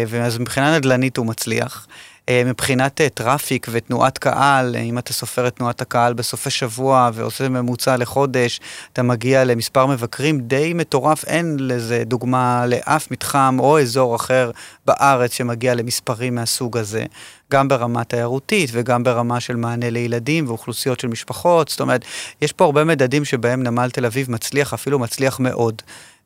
ואז 0.09 0.39
מבחינה 0.39 0.77
נדל"נית 0.77 1.17
הוא 1.17 1.27
מצליח. 1.27 1.87
אה, 2.29 2.43
מבחינת 2.47 3.01
אה, 3.01 3.09
traffic 3.09 3.67
ותנועת 3.71 4.19
קהל, 4.19 4.77
אה, 4.77 4.81
אם 4.81 4.99
אתה 4.99 5.13
סופר 5.13 5.47
את 5.47 5.57
תנועת 5.57 5.81
הקהל 5.81 6.13
בסופי 6.13 6.51
שבוע 6.51 7.11
ועושה 7.15 7.49
ממוצע 7.49 7.97
לחודש, 7.97 8.61
אתה 8.93 9.03
מגיע 9.03 9.45
למספר 9.45 9.87
מבקרים 9.87 10.41
די 10.41 10.73
מטורף, 10.75 11.25
אין 11.25 11.57
לזה 11.61 12.03
דוגמה 12.07 12.67
לאף 12.67 13.11
מתחם 13.11 13.57
או 13.59 13.81
אזור 13.81 14.17
אחר 14.17 14.51
בארץ 14.87 15.33
שמגיע 15.33 15.75
למספרים 15.75 16.35
מהסוג 16.35 16.77
הזה. 16.77 17.05
גם 17.53 17.69
ברמה 17.69 18.05
תיירותית 18.05 18.71
וגם 18.73 19.05
ברמה 19.05 19.41
של 19.41 19.57
מענה 19.57 19.91
לילדים 19.91 20.49
ואוכלוסיות 20.49 21.01
של 21.01 21.09
משפחות. 21.09 21.69
זאת 21.69 21.81
אומרת, 21.81 22.05
יש 22.43 22.53
פה 22.53 22.65
הרבה 22.65 22.85
מדדים 22.85 23.25
שבהם 23.25 23.63
נמל 23.63 23.91
תל 23.91 24.07
אביב 24.07 24.31
מצליח, 24.31 24.75
אפילו 24.75 24.99
מצליח 24.99 25.41
מאוד. 25.41 25.83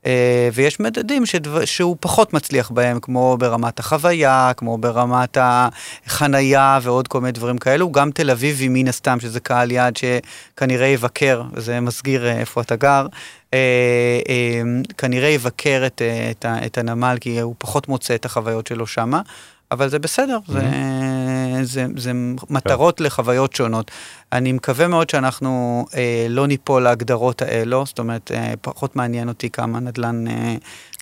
אה, 0.06 0.48
ויש 0.52 0.80
מדדים 0.80 1.26
שדו, 1.26 1.66
שהוא 1.66 1.96
פחות 2.00 2.32
מצליח 2.32 2.70
בהם, 2.70 3.00
כמו 3.00 3.36
ברמת 3.38 3.78
החוויה, 3.78 4.52
כמו 4.56 4.78
ברמת 4.78 5.38
החנייה 5.40 6.78
ועוד 6.82 7.08
כל 7.08 7.20
מיני 7.20 7.32
דברים 7.32 7.58
כאלו. 7.58 7.92
גם 7.92 8.10
תל 8.10 8.30
אביבי 8.30 8.68
מן 8.68 8.88
הסתם, 8.88 9.20
שזה 9.20 9.40
קהל 9.40 9.70
יעד 9.70 9.94
שכנראה 9.96 10.86
יבקר, 10.86 11.42
וזה 11.52 11.80
מסגיר 11.80 12.26
אה, 12.26 12.40
איפה 12.40 12.60
אתה 12.60 12.76
גר, 12.76 13.06
כנראה 14.98 15.28
יבקר 15.28 15.82
את, 15.86 16.02
את, 16.30 16.46
את 16.66 16.78
הנמל, 16.78 17.16
כי 17.20 17.40
הוא 17.40 17.54
פחות 17.58 17.88
מוצא 17.88 18.14
את 18.14 18.24
החוויות 18.24 18.66
שלו 18.66 18.86
שמה. 18.86 19.20
אבל 19.70 19.88
זה 19.88 19.98
בסדר, 19.98 20.38
mm-hmm. 20.38 20.52
זה, 20.52 20.60
זה, 21.64 21.86
זה 21.96 22.12
מטרות 22.50 22.98
כן. 22.98 23.04
לחוויות 23.04 23.52
שונות. 23.52 23.90
אני 24.32 24.52
מקווה 24.52 24.88
מאוד 24.88 25.10
שאנחנו 25.10 25.84
אה, 25.94 26.26
לא 26.28 26.46
ניפול 26.46 26.82
להגדרות 26.82 27.42
האלו, 27.42 27.86
זאת 27.86 27.98
אומרת, 27.98 28.32
אה, 28.34 28.54
פחות 28.60 28.96
מעניין 28.96 29.28
אותי 29.28 29.50
כמה 29.50 29.80
נדל"ן, 29.80 30.28
אה, 30.28 30.54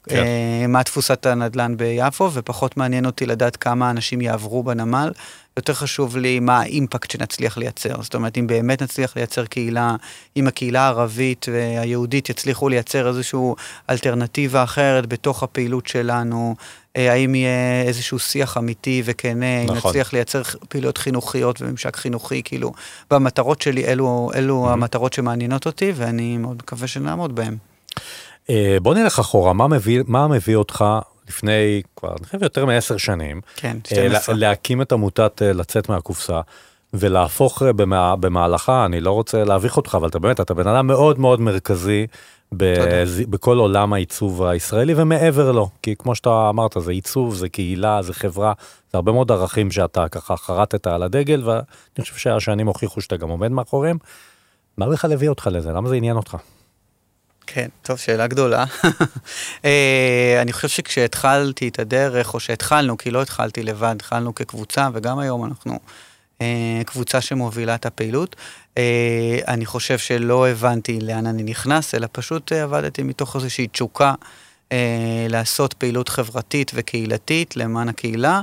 כן. 0.08 0.16
אה, 0.16 0.66
מה 0.68 0.82
תפוסת 0.82 1.26
הנדל"ן 1.26 1.76
ביפו, 1.76 2.30
ופחות 2.32 2.76
מעניין 2.76 3.06
אותי 3.06 3.26
לדעת 3.26 3.56
כמה 3.56 3.90
אנשים 3.90 4.20
יעברו 4.20 4.62
בנמל. 4.62 5.12
יותר 5.56 5.74
חשוב 5.74 6.16
לי 6.16 6.40
מה 6.40 6.60
האימפקט 6.60 7.10
שנצליח 7.10 7.58
לייצר. 7.58 8.02
זאת 8.02 8.14
אומרת, 8.14 8.38
אם 8.38 8.46
באמת 8.46 8.82
נצליח 8.82 9.16
לייצר 9.16 9.46
קהילה, 9.46 9.96
אם 10.36 10.46
הקהילה 10.46 10.80
הערבית 10.80 11.46
והיהודית 11.52 12.30
יצליחו 12.30 12.68
לייצר 12.68 13.08
איזושהי 13.08 13.40
אלטרנטיבה 13.90 14.62
אחרת 14.62 15.06
בתוך 15.06 15.42
הפעילות 15.42 15.86
שלנו, 15.86 16.54
האם 16.96 17.34
יהיה 17.34 17.82
איזשהו 17.82 18.18
שיח 18.18 18.58
אמיתי 18.58 19.02
וכן, 19.04 19.38
נכון. 19.38 19.76
אם 19.76 19.86
נצליח 19.86 20.12
לייצר 20.12 20.42
פעילויות 20.68 20.98
חינוכיות 20.98 21.62
וממשק 21.62 21.96
חינוכי, 21.96 22.42
כאילו, 22.44 22.72
והמטרות 23.10 23.62
שלי, 23.62 23.84
אלו, 23.84 24.30
אלו 24.34 24.66
mm-hmm. 24.66 24.72
המטרות 24.72 25.12
שמעניינות 25.12 25.66
אותי, 25.66 25.92
ואני 25.96 26.36
מאוד 26.36 26.56
מקווה 26.56 26.86
שנעמוד 26.86 27.34
בהן. 27.34 27.56
אה, 28.50 28.76
בוא 28.82 28.94
נלך 28.94 29.18
אחורה, 29.18 29.52
מה 29.52 29.68
מביא, 29.68 30.02
מה 30.06 30.28
מביא 30.28 30.56
אותך 30.56 30.84
לפני 31.28 31.82
כבר, 31.96 32.14
אני 32.18 32.26
חושב, 32.26 32.42
יותר 32.42 32.64
מעשר 32.64 32.96
שנים, 32.96 33.40
כן, 33.56 33.76
12. 33.86 34.34
אה, 34.34 34.40
להקים 34.40 34.82
את 34.82 34.92
עמותת 34.92 35.42
לצאת 35.44 35.88
מהקופסה. 35.88 36.40
ולהפוך 36.94 37.62
במה, 37.62 38.16
במהלכה, 38.16 38.84
אני 38.84 39.00
לא 39.00 39.10
רוצה 39.10 39.44
להביך 39.44 39.76
אותך, 39.76 39.94
אבל 39.94 40.08
אתה 40.08 40.18
באמת, 40.18 40.40
אתה 40.40 40.54
בן 40.54 40.68
אדם 40.68 40.86
מאוד 40.86 41.18
מאוד 41.18 41.40
מרכזי 41.40 42.06
בז... 42.52 43.22
בכל 43.30 43.58
עולם 43.58 43.92
העיצוב 43.92 44.42
הישראלי 44.42 44.94
ומעבר 44.96 45.52
לו, 45.52 45.68
כי 45.82 45.94
כמו 45.98 46.14
שאתה 46.14 46.46
אמרת, 46.48 46.76
זה 46.80 46.92
עיצוב, 46.92 47.34
זה 47.34 47.48
קהילה, 47.48 48.02
זה 48.02 48.14
חברה, 48.14 48.52
זה 48.92 48.98
הרבה 48.98 49.12
מאוד 49.12 49.32
ערכים 49.32 49.70
שאתה 49.70 50.08
ככה 50.08 50.36
חרטת 50.36 50.86
על 50.86 51.02
הדגל, 51.02 51.42
ואני 51.44 52.00
חושב 52.00 52.16
שהשנים 52.16 52.66
הוכיחו 52.66 53.00
שאתה 53.00 53.16
גם 53.16 53.28
עומד 53.28 53.50
מאחוריהם. 53.50 53.98
מה 54.78 54.88
בכלל 54.88 55.12
הביא 55.12 55.28
אותך 55.28 55.48
לזה? 55.52 55.72
למה 55.72 55.88
זה 55.88 55.96
עניין 55.96 56.16
אותך? 56.16 56.36
כן, 57.46 57.68
טוב, 57.82 57.96
שאלה 57.96 58.26
גדולה. 58.26 58.64
אה, 59.64 60.38
אני 60.42 60.52
חושב 60.52 60.68
שכשהתחלתי 60.68 61.68
את 61.68 61.78
הדרך, 61.78 62.34
או 62.34 62.40
שהתחלנו, 62.40 62.98
כי 62.98 63.10
לא 63.10 63.22
התחלתי 63.22 63.62
לבד, 63.62 63.94
התחלנו 63.96 64.34
כקבוצה, 64.34 64.88
וגם 64.92 65.18
היום 65.18 65.44
אנחנו 65.44 65.78
אה, 66.40 66.80
קבוצה 66.86 67.20
שמובילה 67.20 67.74
את 67.74 67.86
הפעילות. 67.86 68.36
אה, 68.78 69.38
אני 69.48 69.66
חושב 69.66 69.98
שלא 69.98 70.48
הבנתי 70.48 70.98
לאן 71.00 71.26
אני 71.26 71.42
נכנס, 71.42 71.94
אלא 71.94 72.06
פשוט 72.12 72.52
אה, 72.52 72.62
עבדתי 72.62 73.02
מתוך 73.02 73.36
איזושהי 73.36 73.66
תשוקה 73.66 74.14
לעשות 75.28 75.72
פעילות 75.74 76.08
חברתית 76.08 76.70
וקהילתית 76.74 77.56
למען 77.56 77.88
הקהילה, 77.88 78.42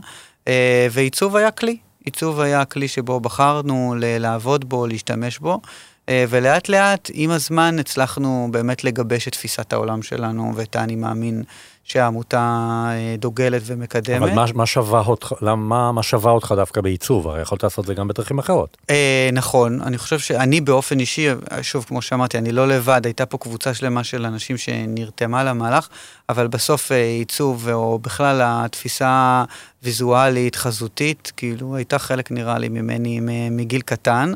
ועיצוב 0.92 1.36
היה 1.36 1.52
כלי. 1.52 1.78
עיצוב 2.06 2.40
היה 2.40 2.62
הכלי 2.62 2.88
שבו 2.88 3.20
בחרנו 3.20 3.96
לעבוד 4.00 4.70
בו, 4.70 4.88
להשתמש 4.88 5.40
בו. 5.40 5.62
ולאט 6.10 6.70
לאט, 6.70 7.12
עם 7.14 7.32
הזמן, 7.32 7.80
הצלחנו 7.80 8.48
באמת 8.52 8.84
לגבש 8.84 9.28
את 9.28 9.34
תפיסת 9.34 9.74
העולם 9.74 10.02
שלנו 10.02 10.52
ואת 10.56 10.76
האני 10.76 10.96
מאמין 10.96 11.44
שהעמותה 11.84 12.86
אה, 12.92 13.16
דוגלת 13.18 13.62
ומקדמת. 13.66 14.22
אבל 14.22 14.34
מה, 14.34 14.46
מה, 14.54 14.66
שווה 14.66 15.02
אותך, 15.08 15.34
למה, 15.42 15.92
מה 15.92 16.04
שווה 16.04 16.32
אותך 16.32 16.54
דווקא 16.58 16.82
בעיצוב? 16.82 17.28
הרי 17.28 17.42
יכולת 17.42 17.64
לעשות 17.64 17.84
את 17.84 17.88
זה 17.88 17.94
גם 17.94 18.08
בדרכים 18.08 18.40
אחרות. 18.40 18.78
אה, 18.90 19.30
נכון, 19.34 19.82
אני 19.82 19.98
חושב 19.98 20.20
שאני 20.20 20.62
באופן 20.62 21.00
אישי, 21.00 21.28
שוב, 21.62 21.84
כמו 21.84 22.02
שאמרתי, 22.02 22.38
אני 22.38 22.52
לא 22.52 22.68
לבד, 22.68 23.02
הייתה 23.06 23.26
פה 23.26 23.38
קבוצה 23.38 23.74
שלמה 23.74 24.04
של 24.04 24.26
אנשים 24.26 24.58
שנרתמה 24.58 25.44
למהלך, 25.44 25.88
אבל 26.30 26.48
בסוף 26.48 26.92
אה, 26.92 26.98
עיצוב, 27.04 27.70
או 27.70 28.00
בכלל 28.00 28.42
התפיסה 28.44 29.44
ויזואלית, 29.84 30.56
חזותית, 30.56 31.32
כאילו, 31.38 31.76
הייתה 31.76 32.00
חלק, 32.00 32.32
נראה 32.32 32.58
לי, 32.58 32.70
ממני 32.70 33.20
מגיל 33.52 33.82
קטן. 33.82 34.34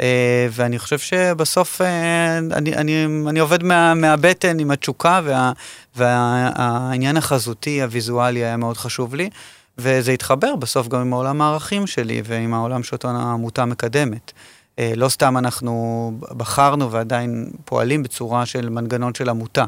אה, 0.00 0.48
ואני 0.50 0.78
חושב 0.78 0.98
שבסוף 0.98 1.80
אה, 1.80 2.38
אני, 2.38 2.74
אני, 2.74 3.06
אני 3.28 3.40
עובד 3.40 3.62
מה, 3.62 3.94
מהבטן 3.94 4.58
עם 4.58 4.70
התשוקה, 4.70 5.20
וה, 5.24 5.52
והעניין 5.96 7.16
החזותי, 7.16 7.82
הוויזואלי 7.82 8.44
היה 8.44 8.56
מאוד 8.56 8.76
חשוב 8.76 9.14
לי, 9.14 9.30
וזה 9.78 10.12
התחבר 10.12 10.56
בסוף 10.56 10.88
גם 10.88 11.00
עם 11.00 11.12
העולם 11.12 11.42
הערכים 11.42 11.86
שלי 11.86 12.22
ועם 12.24 12.54
העולם 12.54 12.82
שאותו 12.82 13.08
העמותה 13.08 13.64
מקדמת. 13.64 14.32
אה, 14.78 14.92
לא 14.96 15.08
סתם 15.08 15.38
אנחנו 15.38 16.12
בחרנו 16.36 16.92
ועדיין 16.92 17.50
פועלים 17.64 18.02
בצורה 18.02 18.46
של 18.46 18.68
מנגנון 18.68 19.14
של 19.14 19.28
עמותה. 19.28 19.64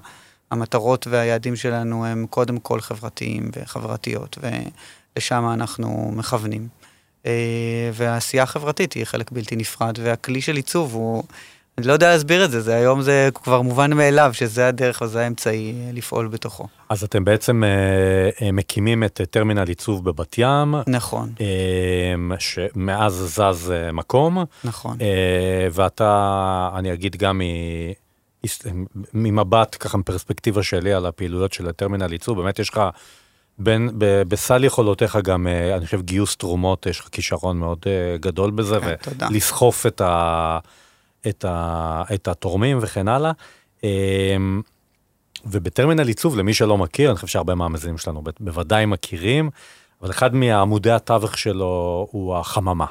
המטרות 0.50 1.06
והיעדים 1.06 1.56
שלנו 1.56 2.06
הם 2.06 2.26
קודם 2.30 2.58
כל 2.58 2.80
חברתיים 2.80 3.50
וחברתיות, 3.56 4.38
ולשם 4.42 5.50
אנחנו 5.52 6.12
מכוונים. 6.16 6.68
אה, 7.26 7.90
והעשייה 7.92 8.42
החברתית 8.42 8.92
היא 8.92 9.04
חלק 9.04 9.32
בלתי 9.32 9.56
נפרד, 9.56 9.98
והכלי 10.02 10.40
של 10.40 10.56
עיצוב 10.56 10.94
הוא, 10.94 11.24
אני 11.78 11.86
לא 11.86 11.92
יודע 11.92 12.12
להסביר 12.12 12.44
את 12.44 12.50
זה, 12.50 12.60
זה 12.60 12.74
היום 12.74 13.02
זה 13.02 13.28
כבר 13.34 13.62
מובן 13.62 13.92
מאליו, 13.92 14.30
שזה 14.32 14.68
הדרך 14.68 15.02
וזה 15.02 15.24
האמצעי 15.24 15.74
אה, 15.74 15.90
לפעול 15.92 16.28
בתוכו. 16.28 16.66
אז 16.88 17.04
אתם 17.04 17.24
בעצם 17.24 17.64
אה, 17.64 17.68
אה, 18.46 18.52
מקימים 18.52 19.04
את 19.04 19.20
טרמינל 19.30 19.68
עיצוב 19.68 20.04
בבת 20.04 20.38
ים. 20.38 20.74
נכון. 20.86 21.32
אה, 21.40 22.38
שמאז 22.38 23.12
זז 23.12 23.72
מקום. 23.92 24.44
נכון. 24.64 24.96
אה, 25.00 25.68
ואתה, 25.72 26.70
אני 26.76 26.92
אגיד 26.92 27.16
גם 27.16 27.38
מ... 27.38 27.42
ממבט, 29.14 29.76
ככה 29.80 29.98
מפרספקטיבה 29.98 30.62
שלי 30.62 30.92
על 30.92 31.06
הפעילויות 31.06 31.52
של 31.52 31.68
הטרמינל 31.68 32.12
עיצוב, 32.12 32.42
באמת 32.42 32.58
יש 32.58 32.70
לך 32.70 32.80
בין, 33.58 33.90
ב, 33.98 34.22
בסל 34.22 34.64
יכולותיך 34.64 35.18
גם, 35.24 35.46
אה, 35.46 35.76
אני 35.76 35.84
חושב, 35.84 36.02
גיוס 36.02 36.36
תרומות, 36.36 36.86
יש 36.86 37.00
לך 37.00 37.08
כישרון 37.08 37.58
מאוד 37.58 37.78
אה, 37.86 38.16
גדול 38.18 38.50
בזה, 38.50 38.80
כן, 38.80 39.26
ולסחוף 39.30 39.86
את, 39.86 40.00
ה, 40.00 40.58
את, 41.28 41.44
ה, 41.44 42.02
את 42.14 42.28
התורמים 42.28 42.78
וכן 42.80 43.08
הלאה. 43.08 43.32
אמ, 43.84 44.62
ובטרמינל 45.44 46.08
עיצוב, 46.08 46.38
למי 46.38 46.54
שלא 46.54 46.78
מכיר, 46.78 47.10
אני 47.10 47.16
חושב 47.16 47.26
שהרבה 47.26 47.54
מהמאזינים 47.54 47.98
שלנו 47.98 48.22
בוודאי 48.40 48.86
מכירים, 48.86 49.50
אבל 50.02 50.10
אחד 50.10 50.34
מעמודי 50.34 50.90
התווך 50.90 51.38
שלו 51.38 52.06
הוא 52.10 52.36
החממה, 52.36 52.86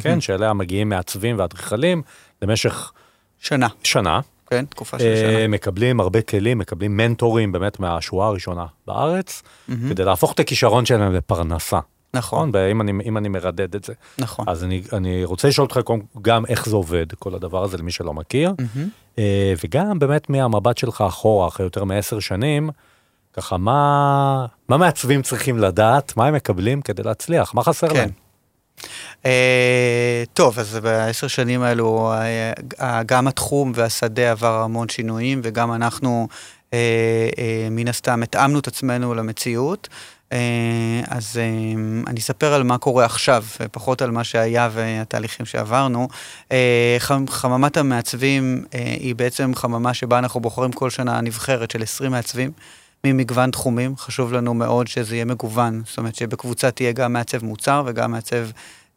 כן, 0.00 0.20
שאליה 0.20 0.52
מגיעים 0.52 0.88
מעצבים 0.88 1.38
ואדריכלים 1.38 2.02
למשך... 2.42 2.92
שנה. 3.40 3.68
שנה, 3.82 4.20
כן, 4.54 4.64
תקופה 4.64 4.98
של 4.98 5.16
שנה. 5.16 5.28
אה, 5.28 5.48
מקבלים 5.48 6.00
הרבה 6.00 6.22
כלים, 6.22 6.58
מקבלים 6.58 6.96
מנטורים 6.96 7.52
באמת 7.52 7.80
מהשורה 7.80 8.26
הראשונה 8.26 8.66
בארץ, 8.86 9.42
mm-hmm. 9.42 9.72
כדי 9.88 10.04
להפוך 10.04 10.32
את 10.32 10.40
הכישרון 10.40 10.86
שלהם 10.86 11.12
לפרנסה. 11.12 11.78
נכון. 12.14 12.48
נכון. 12.48 12.62
אם 12.70 12.80
אני, 12.80 12.92
אם 13.04 13.18
אני 13.18 13.28
מרדד 13.28 13.74
את 13.74 13.84
זה. 13.84 13.92
נכון. 14.18 14.48
אז 14.48 14.64
אני, 14.64 14.82
אני 14.92 15.24
רוצה 15.24 15.48
לשאול 15.48 15.66
אותך 15.66 15.90
גם 16.22 16.46
איך 16.46 16.68
זה 16.68 16.76
עובד, 16.76 17.12
כל 17.12 17.34
הדבר 17.34 17.64
הזה, 17.64 17.76
למי 17.78 17.90
שלא 17.90 18.14
מכיר, 18.14 18.54
mm-hmm. 18.60 19.20
וגם 19.64 19.98
באמת 19.98 20.30
מהמבט 20.30 20.78
שלך 20.78 21.00
אחורה, 21.00 21.48
אחרי 21.48 21.66
יותר 21.66 21.84
מעשר 21.84 22.18
שנים, 22.18 22.70
ככה, 23.32 23.56
מה, 23.56 24.46
מה 24.68 24.76
מעצבים 24.76 25.22
צריכים 25.22 25.58
לדעת, 25.58 26.16
מה 26.16 26.26
הם 26.26 26.34
מקבלים 26.34 26.82
כדי 26.82 27.02
להצליח, 27.02 27.54
מה 27.54 27.62
חסר 27.62 27.88
כן. 27.88 27.96
להם? 27.96 28.10
Uh, 29.22 29.26
טוב, 30.32 30.58
אז 30.58 30.78
בעשר 30.82 31.26
שנים 31.26 31.62
האלו 31.62 32.12
uh, 32.72 32.82
גם 33.06 33.28
התחום 33.28 33.72
והשדה 33.74 34.30
עבר 34.30 34.62
המון 34.62 34.88
שינויים, 34.88 35.40
וגם 35.44 35.72
אנחנו 35.72 36.28
uh, 36.30 36.72
uh, 36.72 36.74
מן 37.70 37.88
הסתם 37.88 38.22
התאמנו 38.22 38.58
את 38.58 38.66
עצמנו 38.66 39.14
למציאות. 39.14 39.88
Uh, 40.30 40.34
אז 41.08 41.40
אני 42.06 42.20
אספר 42.20 42.54
על 42.54 42.62
מה 42.62 42.78
קורה 42.78 43.04
עכשיו, 43.04 43.44
פחות 43.72 44.02
על 44.02 44.10
מה 44.10 44.24
שהיה 44.24 44.68
והתהליכים 44.72 45.46
שעברנו. 45.46 46.08
Uh, 46.48 46.52
חממת 47.28 47.76
המעצבים 47.76 48.64
uh, 48.64 48.76
היא 48.76 49.14
בעצם 49.14 49.52
חממה 49.54 49.94
שבה 49.94 50.18
אנחנו 50.18 50.40
בוחרים 50.40 50.72
כל 50.72 50.90
שנה 50.90 51.20
נבחרת 51.20 51.70
של 51.70 51.82
20 51.82 52.10
מעצבים. 52.10 52.50
ממגוון 53.04 53.50
תחומים, 53.50 53.96
חשוב 53.96 54.32
לנו 54.32 54.54
מאוד 54.54 54.86
שזה 54.86 55.14
יהיה 55.14 55.24
מגוון, 55.24 55.82
זאת 55.86 55.98
אומרת 55.98 56.14
שבקבוצה 56.14 56.70
תהיה 56.70 56.92
גם 56.92 57.12
מעצב 57.12 57.44
מוצר 57.44 57.82
וגם 57.86 58.10
מעצב 58.10 58.46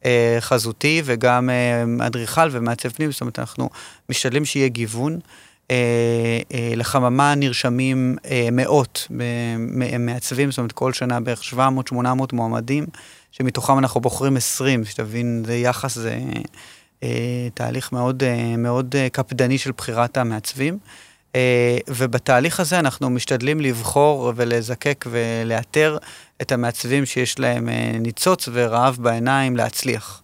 אה, 0.06 0.38
חזותי 0.40 1.02
וגם 1.06 1.50
אה, 1.50 2.08
אדריכל 2.08 2.50
ומעצב 2.52 2.90
פנים, 2.90 3.12
זאת 3.12 3.22
אומרת 3.22 3.40
אנחנו 3.40 3.70
משתדלים 4.10 4.46
שיהיה 4.46 4.68
גיוון. 4.68 5.20
אה, 5.72 6.40
אה, 6.54 6.74
לחממה 6.76 7.36
נרשמים 7.36 8.18
אה, 8.26 8.50
מאות 8.52 9.08
אה, 9.22 9.98
מעצבים, 10.00 10.52
זאת 10.52 10.58
אומרת 10.58 10.72
כל 10.72 10.94
שנה 10.94 11.20
בערך 11.20 11.42
700-800 11.94 11.96
מועמדים, 12.34 12.86
שמתוכם 13.32 13.78
אנחנו 13.78 14.02
בוחרים 14.02 14.38
20, 14.38 14.86
שתבין, 14.86 15.44
זה 15.46 15.56
יחס, 15.56 15.96
זה 15.96 16.20
אה, 17.04 17.48
תהליך 17.54 17.92
מאוד, 17.92 18.24
אה, 18.24 18.58
מאוד 18.58 18.96
אה, 18.96 19.08
קפדני 19.10 19.58
של 19.58 19.72
בחירת 19.78 20.18
המעצבים. 20.18 20.78
אה, 21.36 21.78
ובתהליך 21.88 22.60
הזה 22.60 22.80
אנחנו 22.80 23.10
משתדלים 23.10 23.62
לבחור 23.62 24.34
ולזקק 24.36 25.06
ולאתר 25.10 25.98
את 26.42 26.52
המעצבים 26.52 27.06
שיש 27.06 27.40
להם 27.40 27.70
אה, 27.70 27.92
ניצוץ 28.00 28.50
ורעב 28.54 28.98
בעיניים 29.00 29.56
להצליח. 29.56 30.22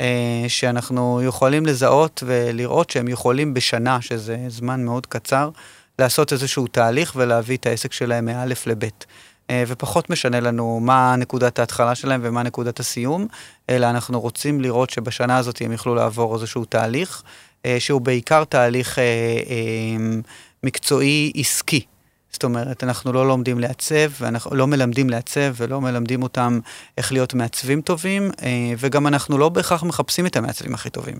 אה, 0.00 0.44
שאנחנו 0.48 1.22
יכולים 1.22 1.66
לזהות 1.66 2.22
ולראות 2.26 2.90
שהם 2.90 3.08
יכולים 3.08 3.54
בשנה, 3.54 4.00
שזה 4.00 4.36
זמן 4.48 4.84
מאוד 4.84 5.06
קצר, 5.06 5.50
לעשות 5.98 6.32
איזשהו 6.32 6.66
תהליך 6.66 7.12
ולהביא 7.16 7.56
את 7.56 7.66
העסק 7.66 7.92
שלהם 7.92 8.24
מא' 8.24 8.44
לב'. 8.66 8.88
ופחות 9.52 10.10
משנה 10.10 10.40
לנו 10.40 10.80
מה 10.80 11.16
נקודת 11.18 11.58
ההתחלה 11.58 11.94
שלהם 11.94 12.20
ומה 12.24 12.42
נקודת 12.42 12.80
הסיום, 12.80 13.26
אלא 13.70 13.90
אנחנו 13.90 14.20
רוצים 14.20 14.60
לראות 14.60 14.90
שבשנה 14.90 15.36
הזאת 15.36 15.60
הם 15.60 15.72
יוכלו 15.72 15.94
לעבור 15.94 16.34
איזשהו 16.34 16.64
תהליך, 16.64 17.22
שהוא 17.78 18.00
בעיקר 18.00 18.44
תהליך 18.44 18.98
מקצועי 20.62 21.32
עסקי. 21.36 21.84
זאת 22.34 22.44
אומרת, 22.44 22.84
אנחנו 22.84 23.12
לא 23.12 23.28
לומדים 23.28 23.58
לעצב, 23.58 24.10
ואנחנו 24.20 24.56
לא 24.56 24.66
מלמדים 24.66 25.10
לעצב 25.10 25.54
ולא 25.56 25.80
מלמדים 25.80 26.22
אותם 26.22 26.60
איך 26.98 27.12
להיות 27.12 27.34
מעצבים 27.34 27.80
טובים, 27.80 28.30
אה, 28.42 28.72
וגם 28.78 29.06
אנחנו 29.06 29.38
לא 29.38 29.48
בהכרח 29.48 29.82
מחפשים 29.82 30.26
את 30.26 30.36
המעצבים 30.36 30.74
הכי 30.74 30.90
טובים. 30.90 31.16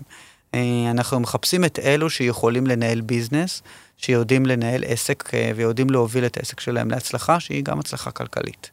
אה, 0.55 0.59
אנחנו 0.91 1.19
מחפשים 1.19 1.65
את 1.65 1.79
אלו 1.79 2.09
שיכולים 2.09 2.67
לנהל 2.67 3.01
ביזנס, 3.01 3.61
שיודעים 3.97 4.45
לנהל 4.45 4.83
עסק 4.87 5.33
אה, 5.33 5.51
ויודעים 5.55 5.89
להוביל 5.89 6.25
את 6.25 6.37
העסק 6.37 6.59
שלהם 6.59 6.91
להצלחה, 6.91 7.39
שהיא 7.39 7.63
גם 7.63 7.79
הצלחה 7.79 8.11
כלכלית. 8.11 8.71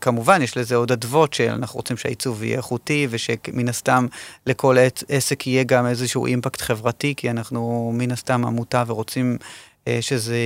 כמובן, 0.00 0.42
יש 0.42 0.56
לזה 0.56 0.76
עוד 0.76 0.92
אדוות 0.92 1.34
שאנחנו 1.34 1.76
רוצים 1.76 1.96
שהעיצוב 1.96 2.42
יהיה 2.42 2.56
איכותי, 2.56 3.06
ושמן 3.10 3.68
הסתם 3.68 4.06
לכל 4.46 4.76
עסק 5.08 5.46
יהיה 5.46 5.64
גם 5.64 5.86
איזשהו 5.86 6.26
אימפקט 6.26 6.60
חברתי, 6.60 7.14
כי 7.16 7.30
אנחנו 7.30 7.92
מן 7.94 8.12
הסתם 8.12 8.44
עמותה 8.44 8.84
ורוצים 8.86 9.38
אה, 9.88 9.98
שזה, 10.00 10.38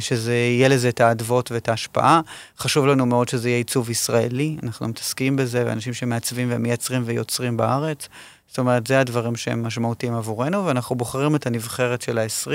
שזה 0.00 0.34
יהיה 0.34 0.68
לזה 0.68 0.88
את 0.88 1.00
האדוות 1.00 1.52
ואת 1.52 1.68
ההשפעה. 1.68 2.20
חשוב 2.58 2.86
לנו 2.86 3.06
מאוד 3.06 3.28
שזה 3.28 3.48
יהיה 3.48 3.58
עיצוב 3.58 3.90
ישראלי, 3.90 4.56
אנחנו 4.62 4.88
מתעסקים 4.88 5.36
בזה, 5.36 5.64
ואנשים 5.66 5.94
שמעצבים 5.94 6.48
ומייצרים 6.50 7.02
ויוצרים 7.04 7.56
בארץ. 7.56 8.08
זאת 8.48 8.58
אומרת, 8.58 8.86
זה 8.86 9.00
הדברים 9.00 9.36
שהם 9.36 9.62
משמעותיים 9.62 10.14
עבורנו, 10.14 10.66
ואנחנו 10.66 10.96
בוחרים 10.96 11.36
את 11.36 11.46
הנבחרת 11.46 12.02
של 12.02 12.18
ה-20, 12.18 12.50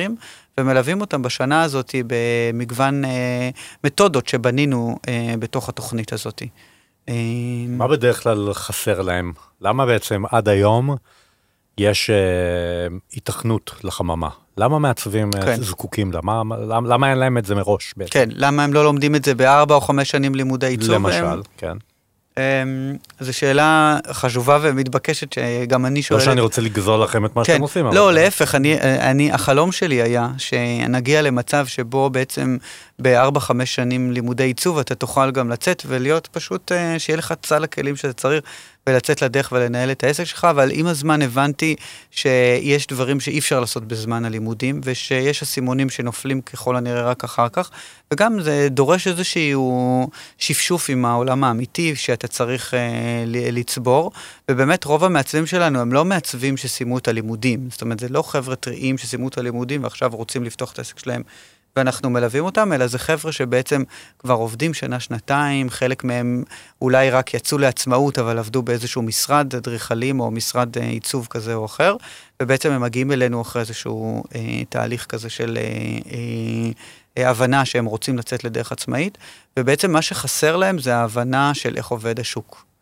ומלווים 0.58 1.02
אותם 1.02 1.22
בשנה 1.22 1.64
הזאת 1.64 1.96
במגוון 2.08 3.06
אה, 3.06 3.50
מתודות 3.84 4.28
שבנינו 4.28 4.98
אה, 5.08 5.36
בתוך 5.40 5.70
התוכנית 5.70 6.14
הזאת. 6.14 6.42
אה, 7.10 7.14
מה 7.68 7.88
בדרך 7.88 8.24
כלל 8.24 8.54
חסר 8.54 9.02
להם? 9.02 9.34
למה 9.62 9.86
בעצם 9.86 10.24
עד 10.32 10.50
היום 10.50 10.96
יש 11.78 12.10
אה, 12.10 12.16
התכנות 13.18 13.72
לחממה? 13.84 14.30
למה 14.58 14.80
מעצבים 14.80 15.30
אה, 15.36 15.42
כן. 15.42 15.62
זקוקים 15.62 16.12
לה? 16.12 16.20
למה, 16.24 16.58
למה, 16.58 16.90
למה 16.90 17.10
אין 17.10 17.18
להם 17.18 17.38
את 17.38 17.46
זה 17.46 17.56
מראש 17.56 17.94
בעצם? 17.98 18.12
כן, 18.12 18.30
למה 18.32 18.64
הם 18.64 18.74
לא 18.74 18.84
לומדים 18.84 19.16
את 19.16 19.26
זה 19.26 19.36
בארבע 19.36 19.76
או 19.76 19.82
חמש 19.82 20.12
שנים 20.12 20.36
לימודי 20.36 20.68
עיצוב? 20.68 20.92
למשל, 20.92 21.26
הם... 21.26 21.42
כן. 21.58 21.78
Um, 22.34 22.38
זו 23.20 23.34
שאלה 23.34 23.98
חשובה 24.12 24.60
ומתבקשת 24.62 25.34
שגם 25.34 25.86
אני 25.86 26.02
שואלת. 26.02 26.22
לא 26.22 26.26
שאני 26.26 26.42
רוצה 26.42 26.62
לגזול 26.62 27.04
לכם 27.04 27.26
את 27.26 27.36
מה 27.36 27.44
כן. 27.44 27.54
שאתם 27.54 27.62
עושים. 27.62 27.86
לא, 27.86 28.06
אבל... 28.06 28.16
להפך, 28.16 28.56
אני, 28.56 28.80
אני, 28.82 29.32
החלום 29.32 29.72
שלי 29.72 30.02
היה 30.02 30.30
שנגיע 30.38 31.22
למצב 31.22 31.68
שבו 31.68 32.10
בעצם 32.10 32.58
בארבע-חמש 33.00 33.76
שנים 33.76 34.12
לימודי 34.12 34.44
עיצוב 34.44 34.80
אתה 34.80 34.96
תוכל 34.96 35.32
גם 35.32 35.50
לצאת 35.50 35.84
ולהיות 35.88 36.28
פשוט, 36.32 36.72
uh, 36.72 37.00
שיהיה 37.00 37.18
לך 37.18 37.32
את 37.32 37.46
סל 37.46 37.64
הכלים 37.64 37.96
שאתה 37.96 38.14
צריך 38.14 38.44
ולצאת 38.88 39.22
לדרך 39.22 39.52
ולנהל 39.52 39.92
את 39.92 40.04
העסק 40.04 40.24
שלך, 40.24 40.48
אבל 40.50 40.70
עם 40.74 40.88
הזמן 40.88 41.22
הבנתי 41.22 41.76
שיש 42.12 42.88
דברים 42.88 43.20
שאי 43.20 43.40
אפשר 43.40 43.60
לעשות 43.60 43.88
בזמן 43.88 44.26
הלימודים, 44.26 44.82
ושיש 44.84 45.42
אסימונים 45.42 45.90
שנופלים 45.90 46.42
ככל 46.42 46.76
הנראה 46.76 47.04
רק 47.04 47.24
אחר 47.24 47.50
כך, 47.50 47.70
וגם 48.14 48.42
זה 48.42 48.68
דורש 48.72 49.08
איזשהו 49.08 50.10
שפשוף 50.38 50.90
עם 50.90 51.06
העולם 51.06 51.44
האמיתי 51.44 51.96
שאתה 51.96 52.28
צריך 52.28 52.74
אה, 52.74 53.24
לצבור, 53.28 54.12
ובאמת 54.52 54.84
רוב 54.84 55.04
המעצבים 55.04 55.46
שלנו 55.46 55.80
הם 55.80 55.94
לא 55.94 56.06
מעצבים 56.06 56.58
שסיימו 56.58 56.98
את 56.98 57.08
הלימודים, 57.08 57.68
זאת 57.72 57.82
אומרת 57.82 58.00
זה 58.00 58.10
לא 58.10 58.22
חבר'ה 58.22 58.56
טריים 58.56 58.98
שסיימו 58.98 59.28
את 59.28 59.38
הלימודים 59.38 59.84
ועכשיו 59.84 60.12
רוצים 60.14 60.44
לפתוח 60.44 60.72
את 60.72 60.80
העסק 60.80 61.00
שלהם 61.00 61.22
ואנחנו 61.76 62.10
מלווים 62.10 62.46
אותם, 62.46 62.74
אלא 62.74 62.88
זה 62.88 63.00
חבר'ה 63.00 63.32
שבעצם 63.32 63.84
כבר 64.20 64.34
עובדים 64.34 64.74
שנה-שנתיים, 64.74 65.70
חלק 65.70 66.04
מהם 66.04 66.44
אולי 66.82 67.10
רק 67.10 67.34
יצאו 67.34 67.58
לעצמאות, 67.58 68.20
אבל 68.20 68.40
עבדו 68.40 68.62
באיזשהו 68.62 69.02
משרד 69.02 69.56
אדריכלים 69.56 70.20
או 70.20 70.32
משרד 70.32 70.78
אה, 70.78 70.84
עיצוב 70.84 71.28
כזה 71.30 71.54
או 71.54 71.66
אחר, 71.66 71.96
ובעצם 72.42 72.72
הם 72.72 72.82
מגיעים 72.82 73.12
אלינו 73.12 73.42
אחרי 73.42 73.60
איזשהו 73.62 74.24
אה, 74.36 74.66
תהליך 74.70 75.06
כזה 75.06 75.30
של 75.30 75.58
אה, 75.58 75.64
אה, 76.12 76.72
אה, 77.18 77.30
הבנה 77.30 77.66
שהם 77.66 77.86
רוצים 77.86 78.18
לצאת 78.18 78.44
לדרך 78.44 78.72
עצמאית, 78.72 79.18
ובעצם 79.60 79.92
מה 79.92 80.02
שחסר 80.02 80.56
להם 80.56 80.80
זה 80.80 80.96
ההבנה 80.96 81.54
של 81.54 81.78
איך 81.78 81.88
עובד 81.88 82.20
השוק. 82.20 82.73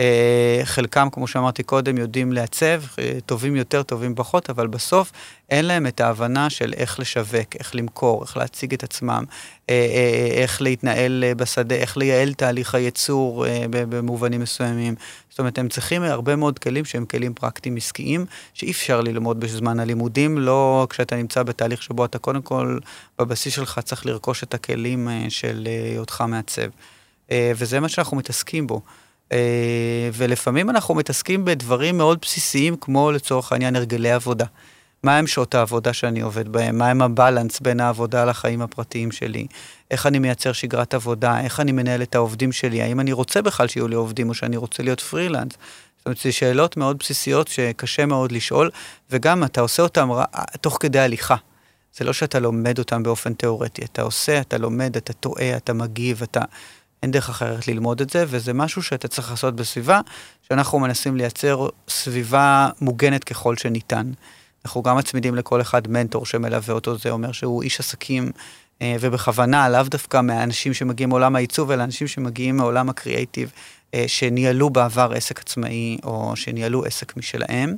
אה, 0.00 0.60
חלקם, 0.64 1.08
כמו 1.12 1.26
שאמרתי 1.26 1.62
קודם, 1.62 1.98
יודעים 1.98 2.32
לעצב, 2.32 2.82
אה, 2.98 3.18
טובים 3.26 3.56
יותר, 3.56 3.82
טובים 3.82 4.14
פחות, 4.14 4.50
אבל 4.50 4.66
בסוף 4.66 5.12
אין 5.50 5.64
להם 5.64 5.86
את 5.86 6.00
ההבנה 6.00 6.50
של 6.50 6.74
איך 6.76 7.00
לשווק, 7.00 7.56
איך 7.58 7.74
למכור, 7.74 8.22
איך 8.22 8.36
להציג 8.36 8.74
את 8.74 8.82
עצמם, 8.82 9.24
אה, 9.70 10.28
איך 10.32 10.62
להתנהל 10.62 11.24
בשדה, 11.36 11.74
איך 11.74 11.96
לייעל 11.96 12.34
תהליך 12.34 12.74
הייצור 12.74 13.46
במובנים 13.70 14.40
מסוימים. 14.40 14.94
זאת 15.30 15.38
אומרת, 15.38 15.58
הם 15.58 15.68
צריכים 15.68 16.02
הרבה 16.02 16.36
מאוד 16.36 16.58
כלים 16.58 16.84
שהם 16.84 17.06
כלים 17.06 17.34
פרקטיים 17.34 17.76
עסקיים, 17.76 18.26
שאי 18.54 18.70
אפשר 18.70 19.00
ללמוד 19.00 19.40
בזמן 19.40 19.80
הלימודים, 19.80 20.38
לא 20.38 20.86
כשאתה 20.90 21.16
נמצא 21.16 21.42
בתהליך 21.42 21.82
שבו 21.82 22.04
אתה 22.04 22.18
קודם 22.18 22.42
כל, 22.42 22.78
בבסיס 23.18 23.54
שלך 23.54 23.78
צריך 23.78 24.06
לרכוש 24.06 24.42
את 24.42 24.54
הכלים 24.54 25.08
של 25.28 25.68
היותך 25.92 26.24
מעצב. 26.28 26.68
וזה 27.32 27.80
מה 27.80 27.88
שאנחנו 27.88 28.16
מתעסקים 28.16 28.66
בו. 28.66 28.82
אה, 29.32 30.10
ולפעמים 30.12 30.70
אנחנו 30.70 30.94
מתעסקים 30.94 31.44
בדברים 31.44 31.98
מאוד 31.98 32.18
בסיסיים, 32.22 32.76
כמו 32.76 33.12
לצורך 33.12 33.52
העניין 33.52 33.76
הרגלי 33.76 34.12
עבודה. 34.12 34.44
מה 35.02 35.16
הם 35.16 35.26
שעות 35.26 35.54
העבודה 35.54 35.92
שאני 35.92 36.20
עובד 36.20 36.48
בהם? 36.48 36.78
מה 36.78 36.88
הם 36.88 37.02
הבלנס 37.02 37.60
בין 37.60 37.80
העבודה 37.80 38.24
לחיים 38.24 38.62
הפרטיים 38.62 39.12
שלי? 39.12 39.46
איך 39.90 40.06
אני 40.06 40.18
מייצר 40.18 40.52
שגרת 40.52 40.94
עבודה? 40.94 41.40
איך 41.40 41.60
אני 41.60 41.72
מנהל 41.72 42.02
את 42.02 42.14
העובדים 42.14 42.52
שלי? 42.52 42.82
האם 42.82 43.00
אני 43.00 43.12
רוצה 43.12 43.42
בכלל 43.42 43.68
שיהיו 43.68 43.88
לי 43.88 43.94
עובדים 43.94 44.28
או 44.28 44.34
שאני 44.34 44.56
רוצה 44.56 44.82
להיות 44.82 45.00
פרילנס? 45.00 45.52
זאת 45.98 46.06
אומרת, 46.06 46.18
זה 46.18 46.32
שאלות 46.32 46.76
מאוד 46.76 46.98
בסיסיות 46.98 47.48
שקשה 47.48 48.06
מאוד 48.06 48.32
לשאול, 48.32 48.70
וגם 49.10 49.44
אתה 49.44 49.60
עושה 49.60 49.82
אותן 49.82 50.08
תוך 50.60 50.76
כדי 50.80 50.98
הליכה. 50.98 51.36
זה 51.96 52.04
לא 52.04 52.12
שאתה 52.12 52.38
לומד 52.38 52.78
אותן 52.78 53.02
באופן 53.02 53.34
תיאורטי, 53.34 53.84
אתה 53.84 54.02
עושה, 54.02 54.40
אתה 54.40 54.58
לומד, 54.58 54.96
אתה 54.96 55.12
טועה, 55.12 55.56
אתה 55.56 55.72
מגיב, 55.72 56.22
אתה... 56.22 56.40
אין 57.02 57.10
דרך 57.10 57.28
אחרת 57.28 57.68
ללמוד 57.68 58.00
את 58.00 58.10
זה, 58.10 58.24
וזה 58.28 58.52
משהו 58.52 58.82
שאתה 58.82 59.08
צריך 59.08 59.30
לעשות 59.30 59.56
בסביבה, 59.56 60.00
שאנחנו 60.48 60.78
מנסים 60.78 61.16
לייצר 61.16 61.68
סביבה 61.88 62.68
מוגנת 62.80 63.24
ככל 63.24 63.56
שניתן. 63.56 64.12
אנחנו 64.64 64.82
גם 64.82 64.96
מצמידים 64.96 65.34
לכל 65.34 65.60
אחד 65.60 65.88
מנטור 65.88 66.26
שמלווה 66.26 66.74
אותו, 66.74 66.98
זה 66.98 67.10
אומר 67.10 67.32
שהוא 67.32 67.62
איש 67.62 67.80
עסקים, 67.80 68.32
אה, 68.82 68.96
ובכוונה, 69.00 69.68
לאו 69.68 69.82
דווקא 69.82 70.20
מהאנשים 70.20 70.74
שמגיעים 70.74 71.08
מעולם 71.08 71.36
העיצוב, 71.36 71.70
אלא 71.70 71.84
אנשים 71.84 72.06
שמגיעים 72.06 72.56
מעולם 72.56 72.88
הקריאייטיב, 72.88 73.52
אה, 73.94 74.04
שניהלו 74.06 74.70
בעבר 74.70 75.12
עסק 75.14 75.40
עצמאי, 75.40 75.98
או 76.04 76.32
שניהלו 76.36 76.84
עסק 76.84 77.16
משלהם. 77.16 77.76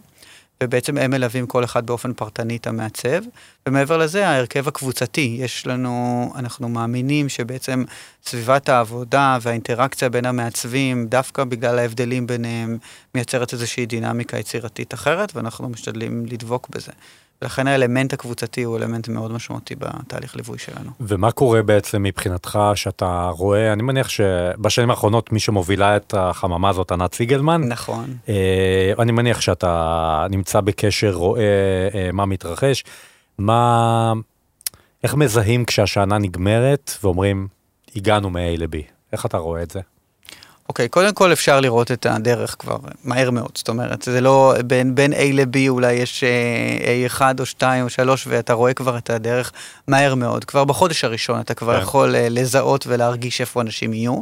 ובעצם 0.62 0.99
הם 0.99 1.11
מלווים 1.11 1.46
כל 1.46 1.64
אחד 1.64 1.87
באופן 1.87 2.12
פרטני 2.12 2.57
את 2.57 2.66
המעצב. 2.66 3.23
ומעבר 3.68 3.96
לזה, 3.96 4.29
ההרכב 4.29 4.68
הקבוצתי, 4.68 5.37
יש 5.40 5.66
לנו, 5.66 6.33
אנחנו 6.37 6.68
מאמינים 6.68 7.29
שבעצם 7.29 7.85
סביבת 8.27 8.68
העבודה 8.68 9.38
והאינטראקציה 9.42 10.09
בין 10.09 10.27
המעצבים, 10.27 11.07
דווקא 11.07 11.44
בגלל 11.44 11.79
ההבדלים 11.79 12.27
ביניהם, 12.27 12.79
מייצרת 13.14 13.53
איזושהי 13.53 13.87
דינמיקה 13.87 14.38
יצירתית 14.38 14.94
אחרת, 14.94 15.37
ואנחנו 15.37 15.68
משתדלים 15.68 16.27
לדבוק 16.27 16.68
בזה. 16.68 16.92
ולכן 17.42 17.66
האלמנט 17.66 18.12
הקבוצתי 18.12 18.62
הוא 18.62 18.76
אלמנט 18.76 19.09
מאוד 19.09 19.33
משמעותי 19.33 19.74
בתהליך 19.74 20.37
ליווי 20.37 20.59
שלנו. 20.59 20.90
ומה 21.00 21.31
קורה 21.31 21.62
בעצם 21.62 22.03
מבחינתך 22.03 22.59
שאתה 22.74 23.31
רואה, 23.33 23.72
אני 23.72 23.83
מניח 23.83 24.09
שבשנים 24.09 24.90
האחרונות 24.90 25.33
מי 25.33 25.40
שמובילה 25.40 25.96
את 25.96 26.14
החממה 26.16 26.68
הזאת, 26.68 26.92
ענת 26.92 27.14
סיגלמן. 27.14 27.62
נכון. 27.68 28.16
אה, 28.29 28.92
אני 28.98 29.12
מניח 29.12 29.40
שאתה 29.40 30.26
נמצא 30.31 30.61
בקשר, 30.61 31.12
רואה 31.12 31.42
אה, 31.94 32.11
מה 32.12 32.26
מתרחש. 32.26 32.85
מה, 33.38 34.12
איך 35.05 35.14
מזהים 35.14 35.64
כשהשנה 35.64 36.18
נגמרת 36.18 36.92
ואומרים, 37.03 37.48
הגענו 37.96 38.31
מ-A 38.31 38.59
ל-B? 38.59 38.76
איך 39.12 39.26
אתה 39.26 39.38
רואה 39.38 39.62
את 39.62 39.70
זה? 39.70 39.81
אוקיי, 40.70 40.87
okay, 40.87 40.88
קודם 40.88 41.14
כל 41.14 41.33
אפשר 41.33 41.61
לראות 41.61 41.90
את 41.90 42.06
הדרך 42.06 42.56
כבר 42.59 42.76
מהר 43.04 43.30
מאוד, 43.30 43.50
זאת 43.54 43.68
אומרת, 43.68 44.02
זה 44.02 44.20
לא, 44.20 44.54
בין, 44.66 44.94
בין 44.94 45.12
A 45.12 45.16
ל-B 45.33 45.56
אולי 45.68 45.92
יש 45.92 46.24
uh, 46.24 47.12
A1 47.14 47.20
או 47.40 47.46
2 47.46 47.85
או 47.85 47.90
3 47.90 48.26
ואתה 48.28 48.52
רואה 48.52 48.74
כבר 48.74 48.98
את 48.98 49.11
הדרך 49.11 49.52
מהר 49.87 50.14
מאוד. 50.14 50.44
כבר 50.44 50.64
בחודש 50.64 51.04
הראשון 51.04 51.40
אתה 51.40 51.54
כבר 51.54 51.76
כן. 51.76 51.83
יכול 51.83 52.14
uh, 52.14 52.18
לזהות 52.18 52.85
ולהרגיש 52.87 53.40
איפה 53.40 53.61
אנשים 53.61 53.94
יהיו. 53.94 54.20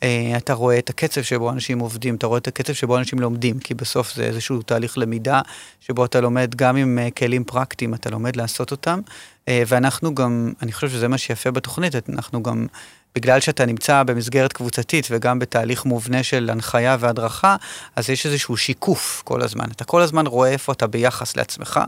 Uh, 0.00 0.04
אתה 0.36 0.54
רואה 0.54 0.78
את 0.78 0.90
הקצב 0.90 1.22
שבו 1.22 1.50
אנשים 1.50 1.78
עובדים, 1.78 2.14
אתה 2.14 2.26
רואה 2.26 2.38
את 2.38 2.48
הקצב 2.48 2.72
שבו 2.72 2.98
אנשים 2.98 3.18
לומדים, 3.18 3.58
כי 3.58 3.74
בסוף 3.74 4.14
זה 4.14 4.24
איזשהו 4.24 4.62
תהליך 4.62 4.98
למידה 4.98 5.40
שבו 5.80 6.04
אתה 6.04 6.20
לומד 6.20 6.54
גם 6.54 6.76
עם 6.76 6.98
כלים 7.16 7.44
פרקטיים, 7.44 7.94
אתה 7.94 8.10
לומד 8.10 8.36
לעשות 8.36 8.70
אותם. 8.70 9.00
אה, 9.48 9.62
ואנחנו 9.66 10.14
גם, 10.14 10.52
אני 10.62 10.72
חושב 10.72 10.88
שזה 10.88 11.08
מה 11.08 11.18
שיפה 11.18 11.50
בתוכנית, 11.50 11.94
אנחנו 12.08 12.42
גם, 12.42 12.66
בגלל 13.14 13.40
שאתה 13.40 13.66
נמצא 13.66 14.02
במסגרת 14.02 14.52
קבוצתית 14.52 15.08
וגם 15.10 15.38
בתהליך 15.38 15.84
מובנה 15.84 16.22
של 16.22 16.50
הנחיה 16.50 16.96
והדרכה, 17.00 17.56
אז 17.96 18.10
יש 18.10 18.26
איזשהו 18.26 18.56
שיקוף 18.56 19.22
כל 19.24 19.42
הזמן. 19.42 19.64
אתה 19.70 19.84
כל 19.84 20.02
הזמן 20.02 20.26
רואה 20.26 20.50
איפה 20.50 20.72
אתה 20.72 20.86
ביחס 20.86 21.36
לעצמך, 21.36 21.80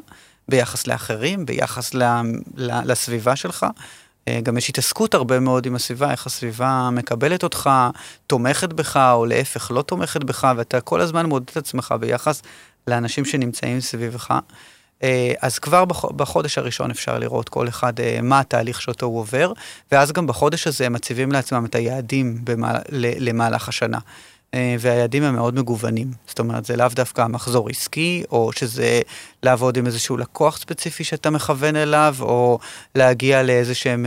ביחס 0.49 0.87
לאחרים, 0.87 1.47
ביחס 1.47 1.95
ל, 1.95 2.03
ל, 2.57 2.91
לסביבה 2.93 3.37
שלך. 3.37 3.67
אה, 4.29 4.41
גם 4.43 4.59
יש 4.59 4.69
התעסקות 4.69 5.15
הרבה 5.15 5.41
מאוד 5.41 5.67
עם 5.67 5.75
הסביבה, 5.75 6.11
איך 6.11 6.27
הסביבה 6.27 6.91
מקבלת 6.93 7.43
אותך, 7.43 7.71
תומכת 8.27 8.73
בך, 8.73 8.97
או 8.97 9.27
להפך 9.27 9.71
לא 9.71 9.83
תומכת 9.83 10.25
בך, 10.25 10.53
ואתה 10.57 10.81
כל 10.81 11.01
הזמן 11.01 11.27
מודד 11.27 11.49
את 11.51 11.57
עצמך 11.57 11.95
ביחס 12.01 12.43
לאנשים 12.87 13.25
שנמצאים 13.25 13.81
סביבך. 13.81 14.39
אה, 15.03 15.33
אז 15.43 15.59
כבר 15.59 15.85
בחודש 16.17 16.59
הראשון 16.59 16.91
אפשר 16.91 17.19
לראות 17.19 17.49
כל 17.49 17.69
אחד 17.69 18.01
אה, 18.01 18.19
מה 18.23 18.41
התהליך 18.41 18.83
שאותו 18.83 19.07
הוא 19.07 19.19
עובר, 19.21 19.53
ואז 19.93 20.13
גם 20.13 20.27
בחודש 20.27 20.67
הזה 20.67 20.87
הם 20.87 20.93
מציבים 20.93 21.33
לעצמם 21.33 21.65
את 21.65 21.75
היעדים 21.75 22.39
במהל... 22.45 22.81
למהלך 22.93 23.69
השנה. 23.69 23.99
אה, 24.55 24.77
והיעדים 24.81 25.23
הם 25.23 25.35
מאוד 25.35 25.55
מגוונים. 25.55 26.11
זאת 26.27 26.39
אומרת, 26.39 26.65
זה 26.65 26.77
לאו 26.77 26.89
דווקא 26.95 27.27
מחזור 27.27 27.69
עסקי, 27.69 28.25
או 28.31 28.51
שזה 28.53 29.01
לעבוד 29.43 29.77
עם 29.77 29.87
איזשהו 29.87 30.17
לקוח 30.17 30.59
ספציפי 30.59 31.05
שאתה 31.05 31.31
מכוון 31.31 31.77
אליו, 31.77 32.17
או 32.21 32.59
להגיע 32.95 33.43
לאיזשהם 33.43 34.07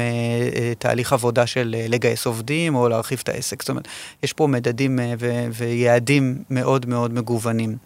תהליך 0.79 1.13
עבודה 1.13 1.47
של 1.47 1.75
לגייס 1.89 2.25
עובדים, 2.25 2.75
או 2.75 2.89
להרחיב 2.89 3.19
את 3.23 3.29
העסק. 3.29 3.61
זאת 3.61 3.69
אומרת, 3.69 3.87
יש 4.23 4.33
פה 4.33 4.47
מדדים 4.47 4.99
ויעדים 5.53 6.43
מאוד 6.49 6.85
מאוד 6.85 7.13
מגוונים. 7.13 7.77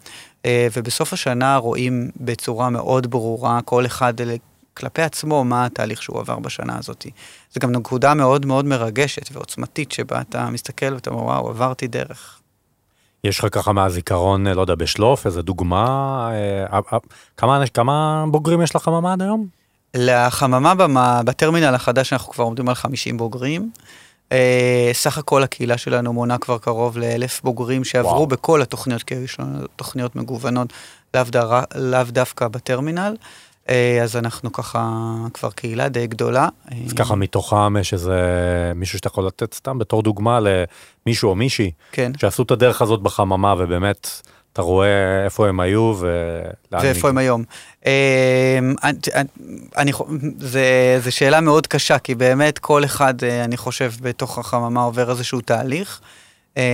אה, 0.46 0.68
ובסוף 0.76 1.12
השנה 1.12 1.56
רואים 1.56 2.10
בצורה 2.16 2.70
מאוד 2.70 3.10
ברורה 3.10 3.60
כל 3.64 3.86
אחד 3.86 4.14
כלפי 4.74 5.02
עצמו 5.02 5.44
מה 5.44 5.66
התהליך 5.66 6.02
שהוא 6.02 6.20
עבר 6.20 6.38
בשנה 6.38 6.78
הזאת. 6.78 7.06
זו 7.54 7.60
גם 7.60 7.72
נקודה 7.72 8.14
מאוד 8.14 8.46
מאוד 8.46 8.64
מרגשת 8.64 9.28
ועוצמתית 9.32 9.92
שבה 9.92 10.20
אתה 10.20 10.50
מסתכל 10.50 10.94
ואתה 10.94 11.10
אומר, 11.10 11.22
וואו, 11.22 11.48
עברתי 11.48 11.86
דרך. 11.86 12.40
יש 13.24 13.38
לך 13.38 13.46
ככה 13.52 13.72
מהזיכרון, 13.72 14.46
לא 14.46 14.60
יודע, 14.60 14.74
בשלוף, 14.74 15.26
איזה 15.26 15.42
דוגמה, 15.42 16.28
אה, 16.32 16.78
אה, 16.92 16.98
כמה, 17.36 17.66
כמה 17.74 18.24
בוגרים 18.30 18.62
יש 18.62 18.76
לחממה 18.76 19.12
עד 19.12 19.22
היום? 19.22 19.46
לחממה 19.94 20.74
במה, 20.74 21.22
בטרמינל 21.24 21.74
החדש 21.74 22.12
אנחנו 22.12 22.32
כבר 22.32 22.44
עומדים 22.44 22.68
על 22.68 22.74
50 22.74 23.16
בוגרים. 23.16 23.70
אה, 24.32 24.90
סך 24.92 25.18
הכל 25.18 25.42
הקהילה 25.42 25.78
שלנו 25.78 26.12
מונה 26.12 26.38
כבר 26.38 26.58
קרוב 26.58 26.98
לאלף 26.98 27.40
בוגרים 27.44 27.84
שעברו 27.84 28.12
וואו. 28.12 28.26
בכל 28.26 28.62
התוכניות, 28.62 29.02
כי 29.02 29.14
יש 29.14 29.40
לנו 29.40 29.66
תוכניות 29.76 30.16
מגוונות, 30.16 30.72
לאו, 31.14 31.24
דר, 31.30 31.60
לאו 31.74 32.04
דווקא 32.04 32.48
בטרמינל. 32.48 33.16
אה, 33.68 34.00
אז 34.02 34.16
אנחנו 34.16 34.52
ככה 34.52 34.90
כבר 35.34 35.50
קהילה 35.50 35.88
די 35.88 36.06
גדולה. 36.06 36.48
אז 36.86 36.92
ככה 36.92 37.14
מתוכם 37.14 37.76
יש 37.76 37.92
איזה 37.92 38.22
מישהו 38.74 38.98
שאתה 38.98 39.08
יכול 39.08 39.26
לתת 39.26 39.54
סתם 39.54 39.78
בתור 39.78 40.02
דוגמה 40.02 40.38
למישהו 40.40 41.30
או 41.30 41.34
מישהי, 41.34 41.70
כן. 41.92 42.12
שעשו 42.18 42.42
את 42.42 42.50
הדרך 42.50 42.82
הזאת 42.82 43.02
בחממה 43.02 43.54
ובאמת 43.58 44.08
אתה 44.56 44.64
רואה 44.64 45.24
איפה 45.24 45.48
הם 45.48 45.60
היו 45.60 45.94
ולאן 45.98 46.82
ואיפה 46.82 47.08
הם 47.08 47.18
היום. 47.18 47.44
אה, 47.86 48.58
אני, 49.76 49.92
זה, 50.38 50.98
זה 51.02 51.10
שאלה 51.10 51.40
מאוד 51.40 51.66
קשה, 51.66 51.98
כי 51.98 52.14
באמת 52.14 52.58
כל 52.58 52.84
אחד, 52.84 53.24
אה, 53.24 53.44
אני 53.44 53.56
חושב, 53.56 53.92
בתוך 54.00 54.38
החממה 54.38 54.82
עובר 54.82 55.10
איזשהו 55.10 55.40
תהליך. 55.40 56.00
אני, 56.56 56.64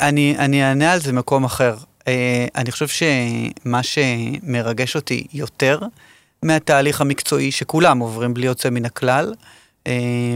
אני, 0.00 0.34
אני 0.38 0.64
אענה 0.64 0.92
על 0.92 1.00
זה 1.00 1.12
מקום 1.12 1.44
אחר. 1.44 1.76
אה, 2.08 2.46
אני 2.54 2.72
חושב 2.72 2.88
שמה 2.88 3.82
שמרגש 3.82 4.96
אותי 4.96 5.26
יותר 5.32 5.80
מהתהליך 6.42 7.00
המקצועי 7.00 7.52
שכולם 7.52 7.98
עוברים 7.98 8.34
בלי 8.34 8.46
יוצא 8.46 8.70
מן 8.70 8.84
הכלל, 8.84 9.34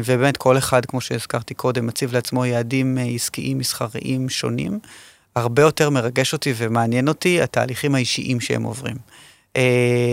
ובאמת 0.04 0.36
כל 0.36 0.58
אחד, 0.58 0.86
כמו 0.86 1.00
שהזכרתי 1.00 1.54
קודם, 1.54 1.86
מציב 1.86 2.12
לעצמו 2.12 2.44
יעדים 2.46 2.98
אה, 2.98 3.02
עסקיים, 3.02 3.58
מסחריים 3.58 4.28
שונים, 4.28 4.78
הרבה 5.36 5.62
יותר 5.62 5.90
מרגש 5.90 6.32
אותי 6.32 6.54
ומעניין 6.56 7.08
אותי 7.08 7.42
התהליכים 7.42 7.94
האישיים 7.94 8.40
שהם 8.40 8.62
עוברים. 8.62 8.96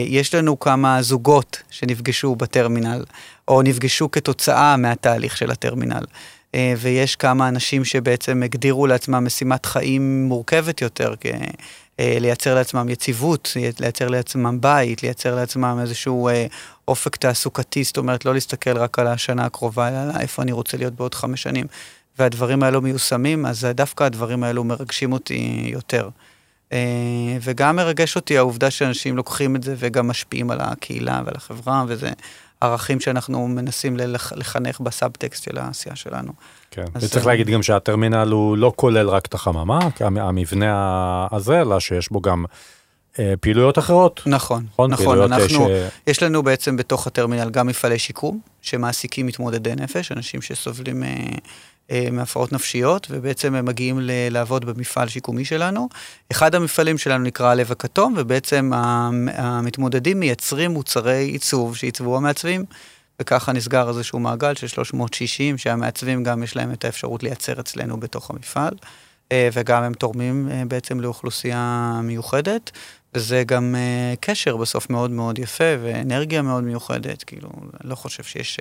יש 0.08 0.36
לנו 0.36 0.60
כמה 0.60 1.02
זוגות 1.02 1.64
שנפגשו 1.70 2.36
בטרמינל, 2.36 3.04
או 3.48 3.62
נפגשו 3.62 4.12
כתוצאה 4.12 4.78
מהתהליך 4.78 5.38
של 5.38 5.52
הטרמינל. 5.52 6.04
אה, 6.56 6.74
ויש 6.78 7.16
כמה 7.16 7.48
אנשים 7.48 7.86
שבעצם 7.86 8.44
הגדירו 8.44 8.88
לעצמם 8.88 9.26
משימת 9.26 9.66
חיים 9.66 10.26
מורכבת 10.28 10.82
יותר, 10.82 11.14
אה, 11.26 11.38
לייצר 12.00 12.56
לעצמם 12.56 12.90
יציבות, 12.90 13.54
לייצר 13.80 14.08
לעצמם 14.08 14.62
בית, 14.62 15.04
לייצר 15.04 15.36
לעצמם 15.36 15.78
איזשהו 15.82 16.28
אה, 16.28 16.46
אופק 16.88 17.16
תעסוקתי, 17.16 17.84
זאת 17.84 17.98
אומרת, 17.98 18.26
לא 18.26 18.34
להסתכל 18.34 18.78
רק 18.78 19.00
על 19.00 19.08
השנה 19.08 19.46
הקרובה, 19.46 19.88
אלא 19.88 20.20
איפה 20.20 20.42
אני 20.42 20.52
רוצה 20.52 20.78
להיות 20.78 20.94
בעוד 20.94 21.16
חמש 21.16 21.44
שנים. 21.44 21.66
והדברים 22.20 22.64
האלו 22.64 22.82
מיושמים, 22.82 23.46
אז 23.46 23.68
דווקא 23.76 24.04
הדברים 24.04 24.44
האלו 24.44 24.64
מרגשים 24.64 25.14
אותי 25.14 25.70
יותר. 25.74 26.10
וגם 27.42 27.76
מרגש 27.76 28.16
אותי 28.16 28.38
העובדה 28.38 28.72
שאנשים 28.72 29.18
לוקחים 29.18 29.56
את 29.56 29.64
זה 29.64 29.76
וגם 29.78 30.08
משפיעים 30.08 30.52
על 30.52 30.58
הקהילה 30.62 31.22
ועל 31.26 31.34
החברה, 31.36 31.86
וזה 31.88 32.10
ערכים 32.62 33.00
שאנחנו 33.00 33.48
מנסים 33.48 33.98
לחנך 34.36 34.80
בסאבטקסט 34.80 35.44
של 35.44 35.58
העשייה 35.58 35.96
שלנו. 35.96 36.32
כן, 36.72 36.86
וצריך 36.96 37.26
אה, 37.26 37.32
להגיד 37.32 37.48
גם 37.48 37.64
שהטרמינל 37.64 38.32
הוא 38.32 38.58
לא 38.58 38.74
כולל 38.76 39.10
רק 39.10 39.26
את 39.26 39.34
החממה, 39.34 39.80
המבנה 40.00 41.28
הזה, 41.32 41.62
אלא 41.62 41.80
שיש 41.80 42.12
בו 42.12 42.22
גם 42.22 42.46
פעילויות 43.42 43.78
אחרות. 43.78 44.22
נכון, 44.26 44.66
נכון, 44.76 44.92
נכון 44.92 45.22
אנחנו, 45.22 45.68
ש... 45.68 45.72
יש 46.08 46.24
לנו 46.24 46.44
בעצם 46.44 46.78
בתוך 46.78 47.08
הטרמינל 47.08 47.50
גם 47.50 47.68
מפעלי 47.68 48.00
שיקום, 48.00 48.40
שמעסיקים 48.62 49.26
מתמודדי 49.26 49.76
נפש, 49.76 50.12
אנשים 50.12 50.42
שסובלים 50.42 51.04
אה, 51.04 51.10
אה, 51.92 52.08
מהפרעות 52.12 52.52
נפשיות, 52.52 53.08
ובעצם 53.10 53.56
הם 53.56 53.66
מגיעים 53.66 54.00
ל- 54.00 54.30
לעבוד 54.32 54.66
במפעל 54.66 55.08
שיקומי 55.08 55.46
שלנו. 55.46 55.90
אחד 56.32 56.56
המפעלים 56.56 56.98
שלנו 56.98 57.24
נקרא 57.24 57.48
הלב 57.48 57.72
הכתום, 57.72 58.14
ובעצם 58.18 58.72
המתמודדים 59.34 60.20
מייצרים 60.20 60.72
מוצרי 60.72 61.24
עיצוב 61.24 61.76
שעיצבו 61.76 62.18
המעצבים, 62.18 62.66
וככה 63.22 63.54
נסגר 63.54 63.90
איזשהו 63.90 64.20
מעגל 64.20 64.56
של 64.56 64.68
360, 64.68 65.58
שהמעצבים 65.58 66.24
גם 66.24 66.44
יש 66.44 66.56
להם 66.56 66.72
את 66.72 66.86
האפשרות 66.86 67.24
לייצר 67.24 67.60
אצלנו 67.60 68.00
בתוך 68.00 68.30
המפעל, 68.30 68.74
אה, 69.32 69.50
וגם 69.54 69.84
הם 69.84 69.94
תורמים 69.94 70.50
אה, 70.52 70.64
בעצם 70.68 71.00
לאוכלוסייה 71.00 72.00
מיוחדת. 72.04 72.72
וזה 73.18 73.44
גם 73.44 73.76
קשר 74.20 74.58
בסוף 74.58 74.90
מאוד 74.90 75.12
מאוד 75.12 75.40
יפה, 75.40 75.74
ואנרגיה 75.84 76.42
מאוד 76.42 76.64
מיוחדת, 76.64 77.24
כאילו, 77.24 77.50
אני 77.82 77.90
לא 77.90 77.96
חושב 77.96 78.24
שיש 78.24 78.60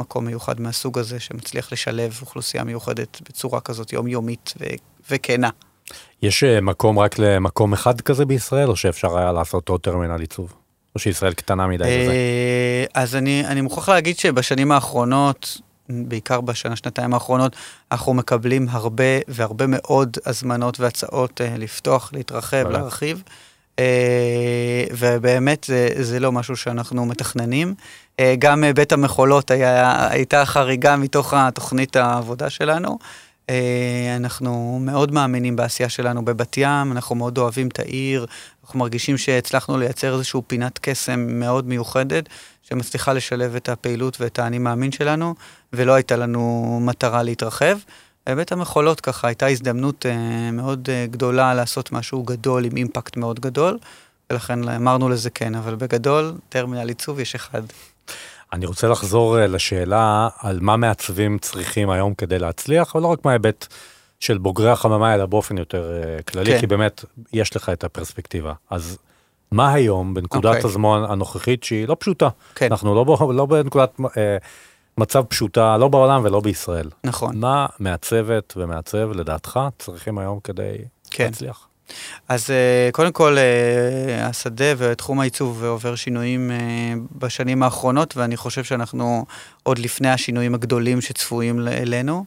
מקום 0.00 0.24
מיוחד 0.24 0.60
מהסוג 0.60 0.98
הזה, 0.98 1.20
שמצליח 1.20 1.72
לשלב 1.72 2.18
אוכלוסייה 2.20 2.64
מיוחדת 2.64 3.20
בצורה 3.28 3.60
כזאת 3.60 3.92
יומיומית 3.92 4.54
ו- 4.60 4.64
וכנה. 5.10 5.50
יש 6.22 6.44
אה, 6.44 6.60
מקום 6.60 6.98
רק 6.98 7.18
למקום 7.18 7.72
אחד 7.72 8.00
כזה 8.00 8.24
בישראל, 8.24 8.68
או 8.68 8.76
שאפשר 8.76 9.18
היה 9.18 9.32
לעשות 9.32 9.68
עוד 9.68 9.80
טרמינל 9.80 10.20
עיצוב? 10.20 10.54
או 10.94 11.00
שישראל 11.00 11.32
קטנה 11.32 11.66
מדי? 11.66 11.84
אה, 11.84 12.84
אז 12.94 13.16
אני, 13.16 13.46
אני 13.46 13.60
מוכרח 13.60 13.88
להגיד 13.88 14.18
שבשנים 14.18 14.72
האחרונות, 14.72 15.60
בעיקר 15.88 16.40
בשנה, 16.40 16.76
שנתיים 16.76 17.14
האחרונות, 17.14 17.56
אנחנו 17.92 18.14
מקבלים 18.14 18.66
הרבה 18.70 19.04
והרבה 19.28 19.66
מאוד 19.66 20.16
הזמנות 20.26 20.80
והצעות 20.80 21.40
לפתוח, 21.58 22.10
להתרחב, 22.12 22.68
להרחיב. 22.70 23.22
ובאמת 24.96 25.64
זה, 25.64 25.88
זה 26.00 26.20
לא 26.20 26.32
משהו 26.32 26.56
שאנחנו 26.56 27.06
מתכננים. 27.06 27.74
אה, 28.20 28.34
גם 28.38 28.64
אה, 28.64 28.72
בית 28.72 28.92
המחולות 28.92 29.50
היה, 29.50 30.08
הייתה 30.10 30.44
חריגה 30.44 30.96
מתוך 30.96 31.34
התוכנית 31.34 31.96
העבודה 31.96 32.50
שלנו. 32.50 32.98
אה, 33.50 34.16
אנחנו 34.16 34.78
מאוד 34.82 35.12
מאמינים 35.12 35.56
בעשייה 35.56 35.88
שלנו 35.88 36.24
בבת 36.24 36.56
ים, 36.56 36.92
אנחנו 36.92 37.14
מאוד 37.14 37.38
אוהבים 37.38 37.68
את 37.68 37.78
העיר, 37.78 38.26
אנחנו 38.64 38.78
מרגישים 38.78 39.18
שהצלחנו 39.18 39.78
לייצר 39.78 40.12
איזושהי 40.12 40.40
פינת 40.46 40.78
קסם 40.82 41.26
מאוד 41.28 41.68
מיוחדת, 41.68 42.28
שמצליחה 42.62 43.12
לשלב 43.12 43.56
את 43.56 43.68
הפעילות 43.68 44.20
ואת 44.20 44.38
האני 44.38 44.58
מאמין 44.58 44.92
שלנו, 44.92 45.34
ולא 45.72 45.92
הייתה 45.92 46.16
לנו 46.16 46.78
מטרה 46.82 47.22
להתרחב. 47.22 47.78
בבית 48.28 48.52
המחולות 48.52 49.00
ככה 49.00 49.26
הייתה 49.26 49.46
הזדמנות 49.46 50.06
מאוד 50.52 50.88
גדולה 51.10 51.54
לעשות 51.54 51.92
משהו 51.92 52.22
גדול 52.22 52.64
עם 52.64 52.76
אימפקט 52.76 53.16
מאוד 53.16 53.40
גדול, 53.40 53.78
ולכן 54.30 54.68
אמרנו 54.68 55.08
לזה 55.08 55.30
כן, 55.30 55.54
אבל 55.54 55.74
בגדול, 55.74 56.32
טרמינל 56.48 56.88
עיצוב 56.88 57.20
יש 57.20 57.34
אחד. 57.34 57.62
אני 58.52 58.66
רוצה 58.66 58.88
לחזור 58.88 59.38
אה, 59.38 59.46
לשאלה 59.46 60.28
על 60.38 60.58
מה 60.60 60.76
מעצבים 60.76 61.38
צריכים 61.38 61.90
היום 61.90 62.14
כדי 62.14 62.38
להצליח, 62.38 62.94
אבל 62.94 63.02
לא 63.02 63.08
רק 63.08 63.24
מההיבט 63.24 63.66
של 64.20 64.38
בוגרי 64.38 64.70
החממה, 64.70 65.14
אלא 65.14 65.26
באופן 65.26 65.58
יותר 65.58 65.92
אה, 65.92 66.22
כללי, 66.22 66.52
כן. 66.52 66.60
כי 66.60 66.66
באמת 66.66 67.04
יש 67.32 67.56
לך 67.56 67.68
את 67.68 67.84
הפרספקטיבה. 67.84 68.52
אז 68.70 68.98
מה 69.50 69.72
היום, 69.72 70.14
בנקודת 70.14 70.44
okay. 70.44 70.56
אוקיי. 70.56 70.70
הזמן 70.70 71.02
הנוכחית, 71.08 71.64
שהיא 71.64 71.88
לא 71.88 71.96
פשוטה? 71.98 72.28
כן. 72.54 72.68
אנחנו 72.70 72.94
לא, 72.94 73.34
לא 73.34 73.46
בנקודת 73.46 74.00
אה, 74.16 74.36
מצב 74.98 75.22
פשוטה, 75.24 75.76
לא 75.76 75.88
בעולם 75.88 76.24
ולא 76.24 76.40
בישראל. 76.40 76.90
נכון. 77.04 77.36
מה 77.36 77.66
מעצבת 77.78 78.54
ומעצב, 78.56 79.12
לדעתך, 79.12 79.60
צריכים 79.78 80.18
היום 80.18 80.40
כדי 80.44 80.76
כן. 81.10 81.24
להצליח? 81.24 81.68
אז 82.28 82.50
אה, 82.50 82.88
קודם 82.92 83.12
כל, 83.12 83.36
אה, 83.38 84.26
השדה 84.26 84.64
ותחום 84.78 85.20
העיצוב 85.20 85.64
עובר 85.64 85.94
שינויים 85.94 86.50
אה, 86.50 86.56
בשנים 87.18 87.62
האחרונות, 87.62 88.16
ואני 88.16 88.36
חושב 88.36 88.64
שאנחנו 88.64 89.24
עוד 89.62 89.78
לפני 89.78 90.10
השינויים 90.10 90.54
הגדולים 90.54 91.00
שצפויים 91.00 91.68
אלינו. 91.68 92.24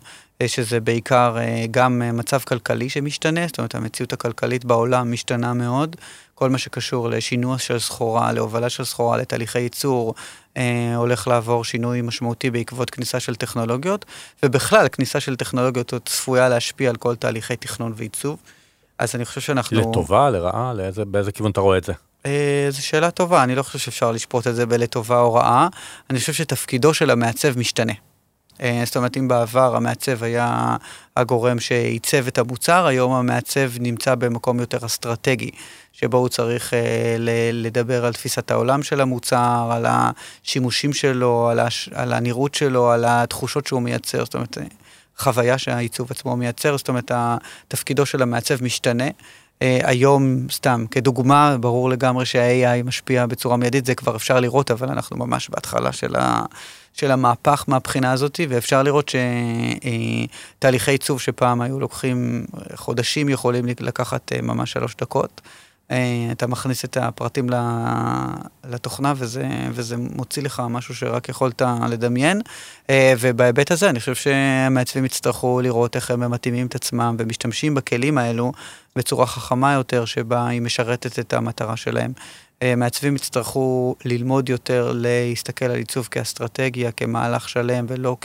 שזה 0.48 0.80
בעיקר 0.80 1.38
גם 1.72 2.02
מצב 2.14 2.40
כלכלי 2.40 2.90
שמשתנה, 2.90 3.48
זאת 3.48 3.58
אומרת 3.58 3.76
המציאות 3.76 4.14
הכלכלית 4.14 4.66
בעולם 4.66 5.12
משתנה 5.12 5.54
מאוד, 5.54 5.96
כל 6.36 6.50
מה 6.50 6.58
שקשור 6.58 7.10
לשינוע 7.10 7.58
של 7.58 7.80
סחורה, 7.80 8.32
להובלה 8.32 8.70
של 8.70 8.86
סחורה, 8.86 9.18
לתהליכי 9.18 9.60
ייצור, 9.60 10.14
אה, 10.58 10.96
הולך 10.96 11.28
לעבור 11.28 11.64
שינוי 11.64 12.02
משמעותי 12.02 12.52
בעקבות 12.52 12.90
כניסה 12.90 13.20
של 13.20 13.36
טכנולוגיות, 13.36 14.06
ובכלל, 14.44 14.88
כניסה 14.88 15.20
של 15.20 15.36
טכנולוגיות 15.36 15.94
עוד 15.94 16.02
צפויה 16.06 16.50
להשפיע 16.50 16.90
על 16.90 16.96
כל 16.96 17.16
תהליכי 17.16 17.56
תכנון 17.56 17.94
ועיצוב. 17.96 18.40
אז 19.00 19.16
אני 19.16 19.26
חושב 19.26 19.42
שאנחנו... 19.42 19.90
לטובה, 19.90 20.30
לרעה? 20.30 20.74
לאיזה, 20.74 21.06
באיזה 21.06 21.32
כיוון 21.32 21.52
אתה 21.52 21.62
רואה 21.62 21.78
את 21.78 21.84
זה? 21.84 21.94
אה, 22.26 22.68
זו 22.70 22.86
שאלה 22.86 23.12
טובה, 23.12 23.44
אני 23.44 23.56
לא 23.56 23.64
חושב 23.64 23.80
שאפשר 23.80 24.12
לשפוט 24.12 24.48
את 24.48 24.56
זה 24.56 24.66
בלטובה 24.66 25.20
או 25.20 25.34
רעה. 25.34 25.68
אני 26.10 26.20
חושב 26.20 26.34
שתפקידו 26.34 26.94
של 26.94 27.10
המעצב 27.10 27.60
משתנה. 27.60 27.94
אה, 28.62 28.82
זאת 28.86 28.98
אומרת, 28.98 29.18
אם 29.18 29.28
בעבר 29.28 29.76
המעצב 29.76 30.24
היה 30.24 30.78
הגורם 31.18 31.60
שעיצב 31.60 32.28
את 32.28 32.38
המוצר, 32.38 32.86
היום 32.86 33.12
המעצב 33.14 33.72
נמצא 33.80 34.16
במקום 34.16 34.60
יותר 34.60 34.86
אסטרטגי, 34.86 35.52
שבו 35.94 36.18
הוא 36.18 36.30
צריך 36.30 36.74
אה, 36.74 37.16
לדבר 37.54 38.06
על 38.06 38.14
תפיסת 38.14 38.52
העולם 38.52 38.84
של 38.84 39.02
המוצר, 39.02 39.70
על 39.72 39.86
השימושים 39.90 40.94
שלו, 40.94 41.50
על, 41.50 41.60
הש, 41.60 41.90
על 41.94 42.14
הנראות 42.14 42.56
שלו, 42.56 42.92
על 42.92 43.06
התחושות 43.08 43.68
שהוא 43.68 43.82
מייצר, 43.82 44.26
זאת 44.26 44.34
אומרת, 44.34 44.58
חוויה 45.18 45.58
שהעיצוב 45.58 46.12
עצמו 46.12 46.36
מייצר, 46.36 46.78
זאת 46.78 46.90
אומרת, 46.90 47.12
תפקידו 47.68 48.06
של 48.06 48.22
המעצב 48.22 48.64
משתנה. 48.64 49.08
Uh, 49.56 49.58
היום, 49.84 50.38
סתם, 50.52 50.86
כדוגמה, 50.92 51.58
ברור 51.60 51.90
לגמרי 51.90 52.26
שה-AI 52.26 52.84
משפיע 52.84 53.26
בצורה 53.26 53.58
מיידית, 53.58 53.86
זה 53.86 53.96
כבר 53.96 54.16
אפשר 54.16 54.40
לראות, 54.40 54.72
אבל 54.72 54.90
אנחנו 54.90 55.18
ממש 55.18 55.50
בהתחלה 55.50 55.92
של, 55.92 56.16
ה, 56.16 56.42
של 56.96 57.12
המהפך 57.12 57.64
מהבחינה 57.68 58.12
הזאת, 58.12 58.40
ואפשר 58.50 58.84
לראות 58.84 59.12
שתהליכי 60.60 60.92
uh, 60.92 60.94
עיצוב 60.94 61.22
שפעם 61.22 61.62
היו 61.62 61.80
לוקחים 61.80 62.46
חודשים, 62.76 63.30
יכולים 63.30 63.66
לקחת 63.80 64.32
uh, 64.32 64.42
ממש 64.42 64.72
שלוש 64.72 64.96
דקות. 64.96 65.42
אה, 65.92 66.28
אתה 66.32 66.48
מכניס 66.48 66.86
את 66.86 66.98
הפרטים 66.98 67.48
לתוכנה 68.70 69.14
וזה, 69.18 69.48
וזה 69.72 69.96
מוציא 69.98 70.44
לך 70.44 70.64
משהו 70.70 70.96
שרק 70.96 71.30
יכולת 71.30 71.62
לדמיין. 71.90 72.42
אה, 72.90 73.14
ובהיבט 73.20 73.72
הזה 73.72 73.90
אני 73.90 74.00
חושב 74.00 74.16
שהמעצבים 74.16 75.06
יצטרכו 75.06 75.62
לראות 75.62 75.96
איך 75.96 76.12
הם 76.12 76.32
מתאימים 76.32 76.68
את 76.68 76.76
עצמם 76.76 77.16
ומשתמשים 77.20 77.76
בכלים 77.76 78.18
האלו 78.18 78.52
בצורה 78.96 79.26
חכמה 79.26 79.74
יותר, 79.74 80.06
שבה 80.06 80.48
היא 80.48 80.62
משרתת 80.62 81.20
את 81.20 81.34
המטרה 81.34 81.78
שלהם. 81.78 82.12
אה, 82.64 82.76
מעצבים 82.76 83.16
יצטרכו 83.16 83.96
ללמוד 84.06 84.50
יותר 84.50 84.92
להסתכל 84.96 85.66
על 85.66 85.76
עיצוב 85.76 86.08
כאסטרטגיה, 86.12 86.92
כמהלך 86.92 87.50
שלם 87.50 87.86
ולא 87.88 88.18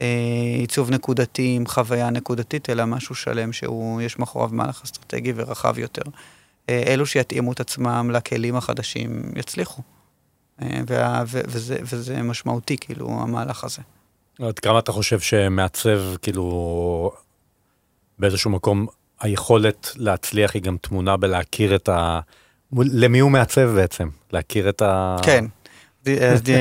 כעיצוב 0.00 0.90
נקודתי 0.90 1.54
עם 1.56 1.66
חוויה 1.66 2.10
נקודתית, 2.10 2.70
אלא 2.70 2.84
משהו 2.84 3.14
שלם 3.14 3.52
שיש 3.52 4.18
מאחוריו 4.18 4.48
מהלך 4.52 4.82
אסטרטגי 4.84 5.32
ורחב 5.36 5.78
יותר. 5.78 6.02
אה, 6.68 6.82
אלו 6.86 7.06
שיתאימו 7.06 7.52
את 7.52 7.60
עצמם 7.60 8.10
לכלים 8.12 8.56
החדשים 8.56 9.22
יצליחו. 9.36 9.82
אה, 10.62 10.80
וה, 10.86 11.24
ו, 11.26 11.40
וזה, 11.46 11.76
וזה 11.82 12.22
משמעותי, 12.22 12.76
כאילו, 12.76 13.20
המהלך 13.20 13.64
הזה. 13.64 13.82
עד 14.38 14.58
כמה 14.58 14.78
אתה 14.78 14.92
חושב 14.92 15.20
שמעצב, 15.20 16.00
כאילו, 16.22 17.12
באיזשהו 18.18 18.50
מקום, 18.50 18.86
היכולת 19.20 19.90
להצליח 19.96 20.54
היא 20.54 20.62
גם 20.62 20.76
תמונה 20.76 21.16
בלהכיר 21.16 21.74
את 21.74 21.88
ה... 21.88 22.20
למי 22.76 23.18
הוא 23.18 23.30
מעצב 23.30 23.70
בעצם? 23.74 24.08
להכיר 24.32 24.68
את 24.68 24.82
ה... 24.82 25.16
כן. 25.22 25.44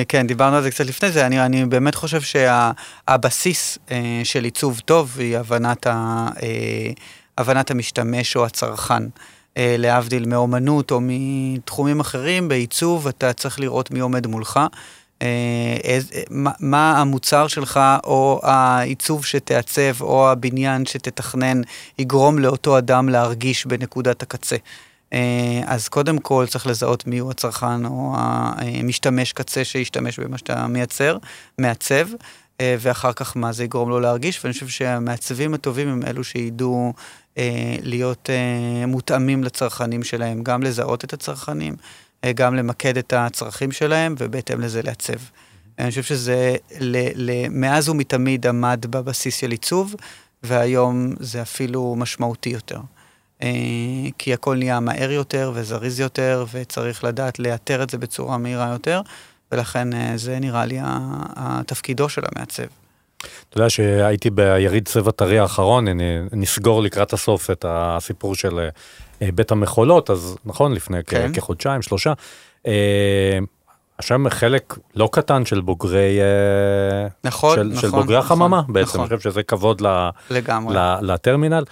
כן, 0.07 0.27
דיברנו 0.27 0.55
על 0.55 0.63
זה 0.63 0.71
קצת 0.71 0.85
לפני 0.85 1.11
זה, 1.11 1.25
אני, 1.25 1.45
אני 1.45 1.65
באמת 1.65 1.95
חושב 1.95 2.21
שהבסיס 2.21 3.73
שה, 3.89 3.95
אה, 3.95 4.21
של 4.23 4.43
עיצוב 4.43 4.79
טוב 4.85 5.15
היא 5.19 5.37
הבנת, 5.37 5.87
ה, 5.87 6.27
אה, 6.43 6.91
הבנת 7.37 7.71
המשתמש 7.71 8.35
או 8.35 8.45
הצרכן. 8.45 9.03
אה, 9.57 9.75
להבדיל 9.77 10.25
מאומנות 10.25 10.91
או 10.91 10.99
מתחומים 11.01 11.99
אחרים, 11.99 12.47
בעיצוב 12.47 13.07
אתה 13.07 13.33
צריך 13.33 13.59
לראות 13.59 13.91
מי 13.91 13.99
עומד 13.99 14.27
מולך. 14.27 14.59
אה, 15.21 15.77
איז, 15.83 16.11
מה, 16.29 16.51
מה 16.59 17.01
המוצר 17.01 17.47
שלך 17.47 17.79
או 18.03 18.39
העיצוב 18.43 19.25
שתעצב 19.25 20.01
או 20.01 20.31
הבניין 20.31 20.85
שתתכנן 20.85 21.61
יגרום 21.99 22.39
לאותו 22.39 22.77
אדם 22.77 23.09
להרגיש 23.09 23.65
בנקודת 23.65 24.21
הקצה. 24.21 24.55
אה, 25.13 25.61
אז 25.65 25.87
קודם 25.87 26.17
כל 26.19 26.45
צריך 26.49 26.67
לזהות 26.67 27.07
מיהו 27.07 27.31
הצרכן 27.31 27.85
או 27.85 28.15
המשתמש 28.17 29.33
קצה 29.33 29.63
שישתמש 29.63 30.19
במה 30.19 30.37
שאתה 30.37 30.67
מייצר, 30.67 31.17
מעצב, 31.59 32.07
ואחר 32.61 33.13
כך 33.13 33.37
מה 33.37 33.51
זה 33.51 33.63
יגרום 33.63 33.89
לו 33.89 33.99
להרגיש, 33.99 34.39
ואני 34.43 34.53
חושב 34.53 34.67
שהמעצבים 34.67 35.53
הטובים 35.53 35.87
הם 35.87 36.01
אלו 36.07 36.23
שידעו 36.23 36.93
אה, 37.37 37.75
להיות 37.81 38.29
אה, 38.29 38.85
מותאמים 38.85 39.43
לצרכנים 39.43 40.03
שלהם, 40.03 40.43
גם 40.43 40.63
לזהות 40.63 41.03
את 41.03 41.13
הצרכנים, 41.13 41.75
אה, 42.23 42.31
גם 42.31 42.55
למקד 42.55 42.97
את 42.97 43.13
הצרכים 43.13 43.71
שלהם, 43.71 44.15
ובהתאם 44.17 44.61
לזה 44.61 44.81
לעצב. 44.81 45.19
אני 45.79 45.89
חושב 45.89 46.03
שזה 46.03 46.55
מאז 47.49 47.89
ומתמיד 47.89 48.47
עמד 48.47 48.85
בבסיס 48.89 49.35
של 49.35 49.51
עיצוב, 49.51 49.95
והיום 50.43 51.13
זה 51.19 51.41
אפילו 51.41 51.95
משמעותי 51.97 52.49
יותר. 52.49 52.79
כי 54.17 54.33
הכל 54.33 54.57
נהיה 54.57 54.79
מהר 54.79 55.11
יותר 55.11 55.51
וזריז 55.53 55.99
יותר, 55.99 56.45
וצריך 56.53 57.03
לדעת 57.03 57.39
לאתר 57.39 57.83
את 57.83 57.89
זה 57.89 57.97
בצורה 57.97 58.37
מהירה 58.37 58.69
יותר, 58.71 59.01
ולכן 59.51 60.17
זה 60.17 60.39
נראה 60.39 60.65
לי 60.65 60.77
התפקידו 61.35 62.09
של 62.09 62.21
המעצב. 62.31 62.63
אתה 63.49 63.57
יודע 63.57 63.69
שהייתי 63.69 64.29
ביריד 64.29 64.87
צבע 64.87 65.11
טרי 65.11 65.39
האחרון, 65.39 65.87
אני 65.87 66.19
נסגור 66.31 66.81
לקראת 66.81 67.13
הסוף 67.13 67.51
את 67.51 67.65
הסיפור 67.67 68.35
של 68.35 68.69
אה, 69.21 69.29
בית 69.35 69.51
המחולות, 69.51 70.09
אז 70.09 70.37
נכון, 70.45 70.73
לפני 70.73 71.03
כן. 71.03 71.33
כחודשיים, 71.33 71.81
שלושה. 71.81 72.13
אה, 72.67 73.39
השם 73.99 74.29
חלק 74.29 74.77
לא 74.95 75.09
קטן 75.11 75.45
של 75.45 75.61
בוגרי, 75.61 76.19
אה, 76.21 77.07
נכון, 77.23 77.55
של, 77.55 77.63
נכון, 77.63 77.81
של 77.81 77.89
בוגרי 77.89 78.17
נכון, 78.17 78.37
החממה 78.37 78.59
נכון, 78.61 78.73
בעצם, 78.73 78.99
אני 78.99 79.07
חושב 79.07 79.19
שזה 79.19 79.43
כבוד 79.43 79.81
ל, 79.81 80.09
לגמרי. 80.29 80.75
ל, 80.75 80.79
לטרמינל. 81.01 81.63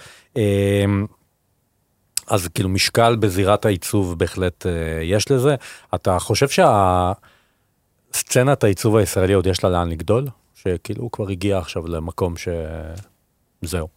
אז 2.32 2.48
כאילו 2.54 2.68
משקל 2.68 3.16
בזירת 3.16 3.64
העיצוב 3.64 4.18
בהחלט 4.18 4.66
יש 5.02 5.30
לזה. 5.30 5.54
אתה 5.94 6.18
חושב 6.18 6.46
שהסצנת 8.12 8.64
העיצוב 8.64 8.96
הישראלי 8.96 9.32
עוד 9.32 9.46
יש 9.46 9.64
לה 9.64 9.70
לאן 9.70 9.88
לגדול? 9.88 10.26
שכאילו 10.54 11.02
הוא 11.02 11.10
כבר 11.10 11.28
הגיע 11.28 11.58
עכשיו 11.58 11.86
למקום 11.86 12.34
שזהו. 13.62 13.88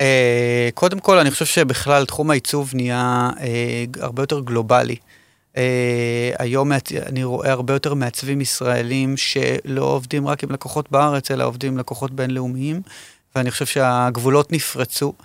אה, 0.00 0.68
קודם 0.74 1.00
כל, 1.00 1.18
אני 1.18 1.30
חושב 1.30 1.44
שבכלל 1.44 2.04
תחום 2.04 2.30
העיצוב 2.30 2.70
נהיה 2.74 3.30
אה, 3.40 3.84
הרבה 4.00 4.22
יותר 4.22 4.40
גלובלי. 4.40 4.96
Uh, 5.52 5.54
היום 6.38 6.72
אני 7.06 7.24
רואה 7.24 7.52
הרבה 7.52 7.72
יותר 7.72 7.94
מעצבים 7.94 8.40
ישראלים 8.40 9.16
שלא 9.16 9.84
עובדים 9.84 10.26
רק 10.26 10.44
עם 10.44 10.52
לקוחות 10.52 10.90
בארץ, 10.90 11.30
אלא 11.30 11.44
עובדים 11.44 11.72
עם 11.72 11.78
לקוחות 11.78 12.10
בינלאומיים, 12.10 12.82
ואני 13.36 13.50
חושב 13.50 13.66
שהגבולות 13.66 14.52
נפרצו. 14.52 15.12
אה, 15.18 15.24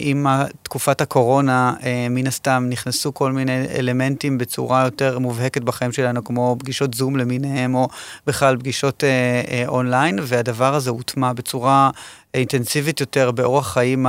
עם 0.00 0.26
תקופת 0.62 1.00
הקורונה, 1.00 1.74
אה, 1.82 2.06
מן 2.10 2.26
הסתם 2.26 2.66
נכנסו 2.68 3.14
כל 3.14 3.32
מיני 3.32 3.66
אלמנטים 3.78 4.38
בצורה 4.38 4.84
יותר 4.84 5.18
מובהקת 5.18 5.62
בחיים 5.62 5.92
שלנו, 5.92 6.24
כמו 6.24 6.56
פגישות 6.58 6.94
זום 6.94 7.16
למיניהם, 7.16 7.74
או 7.74 7.88
בכלל 8.26 8.56
פגישות 8.56 9.04
אה, 9.04 9.64
אונליין, 9.66 10.18
והדבר 10.22 10.74
הזה 10.74 10.90
הוטמע 10.90 11.32
בצורה 11.32 11.90
אינטנסיבית 12.34 13.00
יותר 13.00 13.30
באורח 13.30 13.72
חיים, 13.72 14.06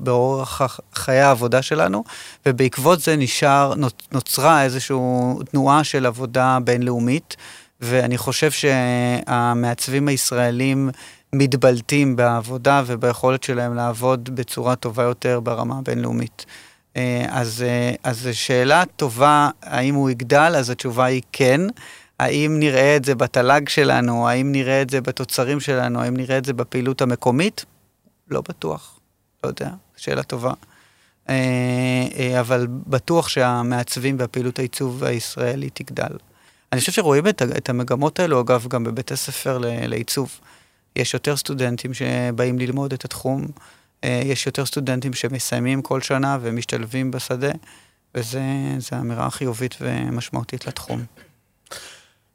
באורח 0.00 0.80
חיי 0.94 1.20
העבודה 1.20 1.62
שלנו, 1.62 2.04
ובעקבות 2.46 3.00
זה 3.00 3.16
נשאר, 3.16 3.72
נוצרה 4.12 4.62
איזושהי 4.62 4.96
תנועה 5.50 5.84
של 5.84 6.06
עבודה 6.06 6.58
בינלאומית, 6.64 7.36
ואני 7.80 8.18
חושב 8.18 8.50
שהמעצבים 8.50 10.08
הישראלים, 10.08 10.90
מתבלטים 11.32 12.16
בעבודה 12.16 12.82
וביכולת 12.86 13.42
שלהם 13.42 13.74
לעבוד 13.74 14.30
בצורה 14.34 14.76
טובה 14.76 15.02
יותר 15.02 15.40
ברמה 15.40 15.78
הבינלאומית. 15.78 16.46
אה, 16.96 17.26
אז, 17.30 17.62
אה, 17.62 17.94
אז 18.02 18.28
שאלה 18.32 18.82
טובה, 18.96 19.50
האם 19.62 19.94
הוא 19.94 20.10
יגדל? 20.10 20.54
אז 20.56 20.70
התשובה 20.70 21.04
היא 21.04 21.22
כן. 21.32 21.60
האם 22.18 22.58
נראה 22.58 22.96
את 22.96 23.04
זה 23.04 23.14
בתל"ג 23.14 23.68
שלנו? 23.68 24.28
האם 24.28 24.52
נראה 24.52 24.82
את 24.82 24.90
זה 24.90 25.00
בתוצרים 25.00 25.60
שלנו? 25.60 26.00
האם 26.00 26.16
נראה 26.16 26.38
את 26.38 26.44
זה 26.44 26.52
בפעילות 26.52 27.02
המקומית? 27.02 27.64
לא 28.30 28.42
בטוח, 28.48 29.00
לא 29.44 29.48
יודע, 29.48 29.70
שאלה 29.96 30.22
טובה. 30.22 30.52
אה, 31.28 32.40
אבל 32.40 32.66
בטוח 32.70 33.28
שהמעצבים 33.28 34.16
והפעילות 34.18 34.58
העיצוב 34.58 35.04
הישראלי 35.04 35.70
תגדל. 35.70 36.16
אני 36.72 36.80
חושב 36.80 36.92
שרואים 36.92 37.28
את 37.28 37.68
המגמות 37.68 38.20
האלו, 38.20 38.40
אגב, 38.40 38.66
גם 38.68 38.84
בבית 38.84 39.12
הספר 39.12 39.58
לעיצוב. 39.62 40.40
יש 40.96 41.14
יותר 41.14 41.36
סטודנטים 41.36 41.94
שבאים 41.94 42.58
ללמוד 42.58 42.92
את 42.92 43.04
התחום, 43.04 43.46
אה, 44.04 44.22
יש 44.24 44.46
יותר 44.46 44.66
סטודנטים 44.66 45.14
שמסיימים 45.14 45.82
כל 45.82 46.00
שנה 46.00 46.38
ומשתלבים 46.40 47.10
בשדה, 47.10 47.50
וזו 48.14 48.38
אמירה 49.00 49.30
חיובית 49.30 49.74
ומשמעותית 49.80 50.66
לתחום. 50.66 51.04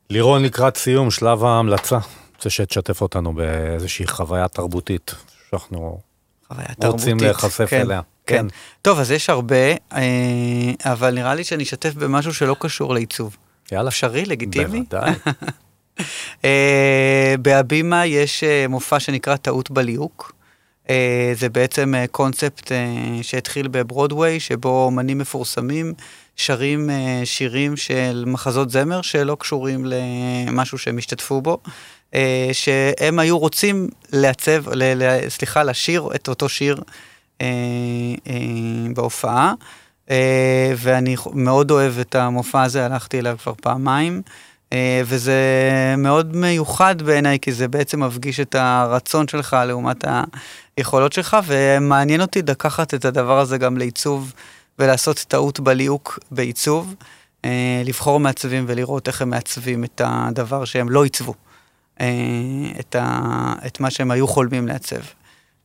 לירון, 0.09 0.43
לקראת 0.43 0.77
סיום, 0.77 1.11
שלב 1.11 1.43
ההמלצה. 1.43 1.97
רוצה 2.35 2.49
שתשתף 2.49 3.01
אותנו 3.01 3.33
באיזושהי 3.33 4.07
חוויה 4.07 4.47
תרבותית, 4.47 5.15
שאנחנו 5.49 5.99
רוצים 6.83 7.17
להיחשף 7.19 7.69
כן, 7.69 7.81
אליה. 7.81 8.01
כן. 8.25 8.35
כן. 8.37 8.45
טוב, 8.81 8.99
אז 8.99 9.11
יש 9.11 9.29
הרבה, 9.29 9.71
אה, 9.93 10.01
אבל 10.85 11.13
נראה 11.13 11.35
לי 11.35 11.43
שאני 11.43 11.63
אשתף 11.63 11.93
במשהו 11.93 12.33
שלא 12.33 12.55
קשור 12.59 12.93
לעיצוב. 12.93 13.37
יאללה. 13.71 13.89
אפשרי, 13.89 14.25
לגיטימי? 14.25 14.81
בוודאי. 14.81 15.13
אה, 16.45 17.35
בהבימה 17.39 18.05
יש 18.05 18.43
אה, 18.43 18.65
מופע 18.67 18.99
שנקרא 18.99 19.35
טעות 19.35 19.71
בליהוק. 19.71 20.31
זה 21.33 21.49
בעצם 21.49 21.93
קונספט 22.11 22.71
שהתחיל 23.21 23.67
בברודוויי, 23.67 24.39
שבו 24.39 24.85
אומנים 24.85 25.17
מפורסמים 25.17 25.93
שרים 26.35 26.89
שירים 27.25 27.77
של 27.77 28.23
מחזות 28.27 28.69
זמר 28.69 29.01
שלא 29.01 29.37
קשורים 29.39 29.85
למשהו 29.85 30.77
שהם 30.77 30.97
השתתפו 30.97 31.41
בו. 31.41 31.57
שהם 32.53 33.19
היו 33.19 33.37
רוצים 33.37 33.89
לעצב, 34.13 34.63
סליחה, 35.29 35.63
לשיר 35.63 36.09
את 36.15 36.27
אותו 36.27 36.49
שיר 36.49 36.81
אה, 37.41 37.47
אה, 38.27 38.93
בהופעה, 38.93 39.53
אה, 40.11 40.73
ואני 40.77 41.15
מאוד 41.33 41.71
אוהב 41.71 41.99
את 41.99 42.15
המופע 42.15 42.63
הזה, 42.63 42.85
הלכתי 42.85 43.19
אליו 43.19 43.37
כבר 43.43 43.53
פעמיים. 43.61 44.21
וזה 45.05 45.41
מאוד 45.97 46.35
מיוחד 46.35 47.01
בעיניי, 47.01 47.39
כי 47.39 47.51
זה 47.51 47.67
בעצם 47.67 48.03
מפגיש 48.03 48.39
את 48.39 48.55
הרצון 48.55 49.27
שלך 49.27 49.57
לעומת 49.67 50.05
היכולות 50.77 51.13
שלך, 51.13 51.37
ומעניין 51.45 52.21
אותי 52.21 52.41
לקחת 52.41 52.93
את 52.93 53.05
הדבר 53.05 53.39
הזה 53.39 53.57
גם 53.57 53.77
לעיצוב 53.77 54.33
ולעשות 54.79 55.25
טעות 55.27 55.59
בליהוק 55.59 56.19
בעיצוב, 56.31 56.95
לבחור 57.85 58.19
מעצבים 58.19 58.65
ולראות 58.67 59.07
איך 59.07 59.21
הם 59.21 59.29
מעצבים 59.29 59.83
את 59.83 60.01
הדבר 60.05 60.65
שהם 60.65 60.89
לא 60.89 61.03
עיצבו, 61.03 61.33
את, 62.79 62.95
ה, 62.99 63.53
את 63.67 63.79
מה 63.79 63.89
שהם 63.89 64.11
היו 64.11 64.27
חולמים 64.27 64.67
לעצב. 64.67 65.01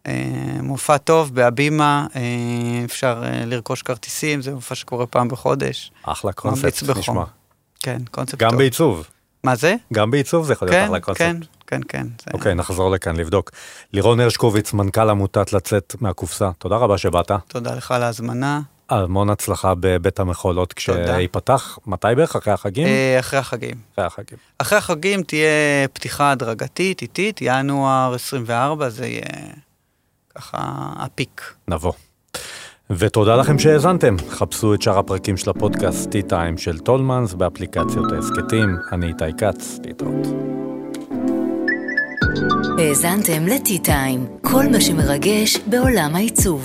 אה, 0.06 0.62
מופע 0.62 0.98
טוב 0.98 1.34
בהבימה, 1.34 2.06
אה, 2.16 2.84
אפשר 2.84 3.22
אה, 3.24 3.44
לרכוש 3.44 3.82
כרטיסים, 3.82 4.42
זה 4.42 4.54
מופע 4.54 4.74
שקורה 4.74 5.06
פעם 5.06 5.28
בחודש. 5.28 5.92
אחלה 6.02 6.32
קונספט, 6.32 6.82
נשמע. 6.98 7.24
כן, 7.86 8.02
קונספט 8.10 8.38
גם 8.38 8.48
טוב. 8.48 8.52
גם 8.52 8.58
בעיצוב. 8.58 9.06
מה 9.44 9.54
זה? 9.56 9.74
גם 9.92 10.10
בעיצוב 10.10 10.46
זה 10.46 10.52
יכול 10.52 10.68
להיות 10.68 10.76
כן, 10.76 10.84
אחלה 10.84 11.00
קונספט. 11.00 11.22
כן, 11.66 11.80
כן, 11.88 12.06
כן. 12.18 12.32
אוקיי, 12.32 12.54
נחזור 12.54 12.90
לכאן 12.90 13.16
לבדוק. 13.16 13.50
לירון 13.92 14.20
הרשקוביץ, 14.20 14.72
מנכ"ל 14.72 15.10
עמותת 15.10 15.52
לצאת 15.52 15.94
מהקופסה, 16.00 16.50
תודה 16.58 16.76
רבה 16.76 16.98
שבאת. 16.98 17.30
תודה 17.48 17.74
לך 17.74 17.90
על 17.90 18.02
ההזמנה. 18.02 18.60
המון 18.88 19.30
הצלחה 19.30 19.72
בבית 19.80 20.20
המחולות 20.20 20.72
כשייפתח, 20.72 21.78
מתי 21.86 22.08
בערך? 22.16 22.36
אחרי 22.36 22.52
החגים? 22.52 22.88
אחרי 23.18 23.38
החגים. 23.38 23.76
אחרי 23.94 24.04
החגים. 24.04 24.38
אחרי 24.58 24.78
החגים 24.78 25.22
תהיה 25.22 25.88
פתיחה 25.92 26.30
הדרגתית, 26.30 27.02
איטית, 27.02 27.38
ינואר 27.42 28.14
24, 28.14 28.88
זה 28.88 29.06
יהיה... 29.06 29.22
ככה 30.34 30.58
הפיק. 30.96 31.54
נבוא. 31.68 31.92
ותודה 32.90 33.36
לכם 33.36 33.58
שהאזנתם. 33.58 34.16
חפשו 34.28 34.74
את 34.74 34.82
שאר 34.82 34.98
הפרקים 34.98 35.36
של 35.36 35.50
הפודקאסט 35.50 36.10
T-Time 36.10 36.56
של 36.56 36.78
טולמנס 36.78 37.34
באפליקציות 37.34 38.12
ההסכתים. 38.12 38.76
אני 38.92 39.06
איתי 39.06 39.24
כץ, 39.38 39.78
להתראות. 39.84 40.26
האזנתם 42.78 43.46
ל-T-Time, 43.46 44.48
כל 44.48 44.64
מה 44.72 44.80
שמרגש 44.80 45.58
בעולם 45.66 46.10
העיצוב. 46.14 46.64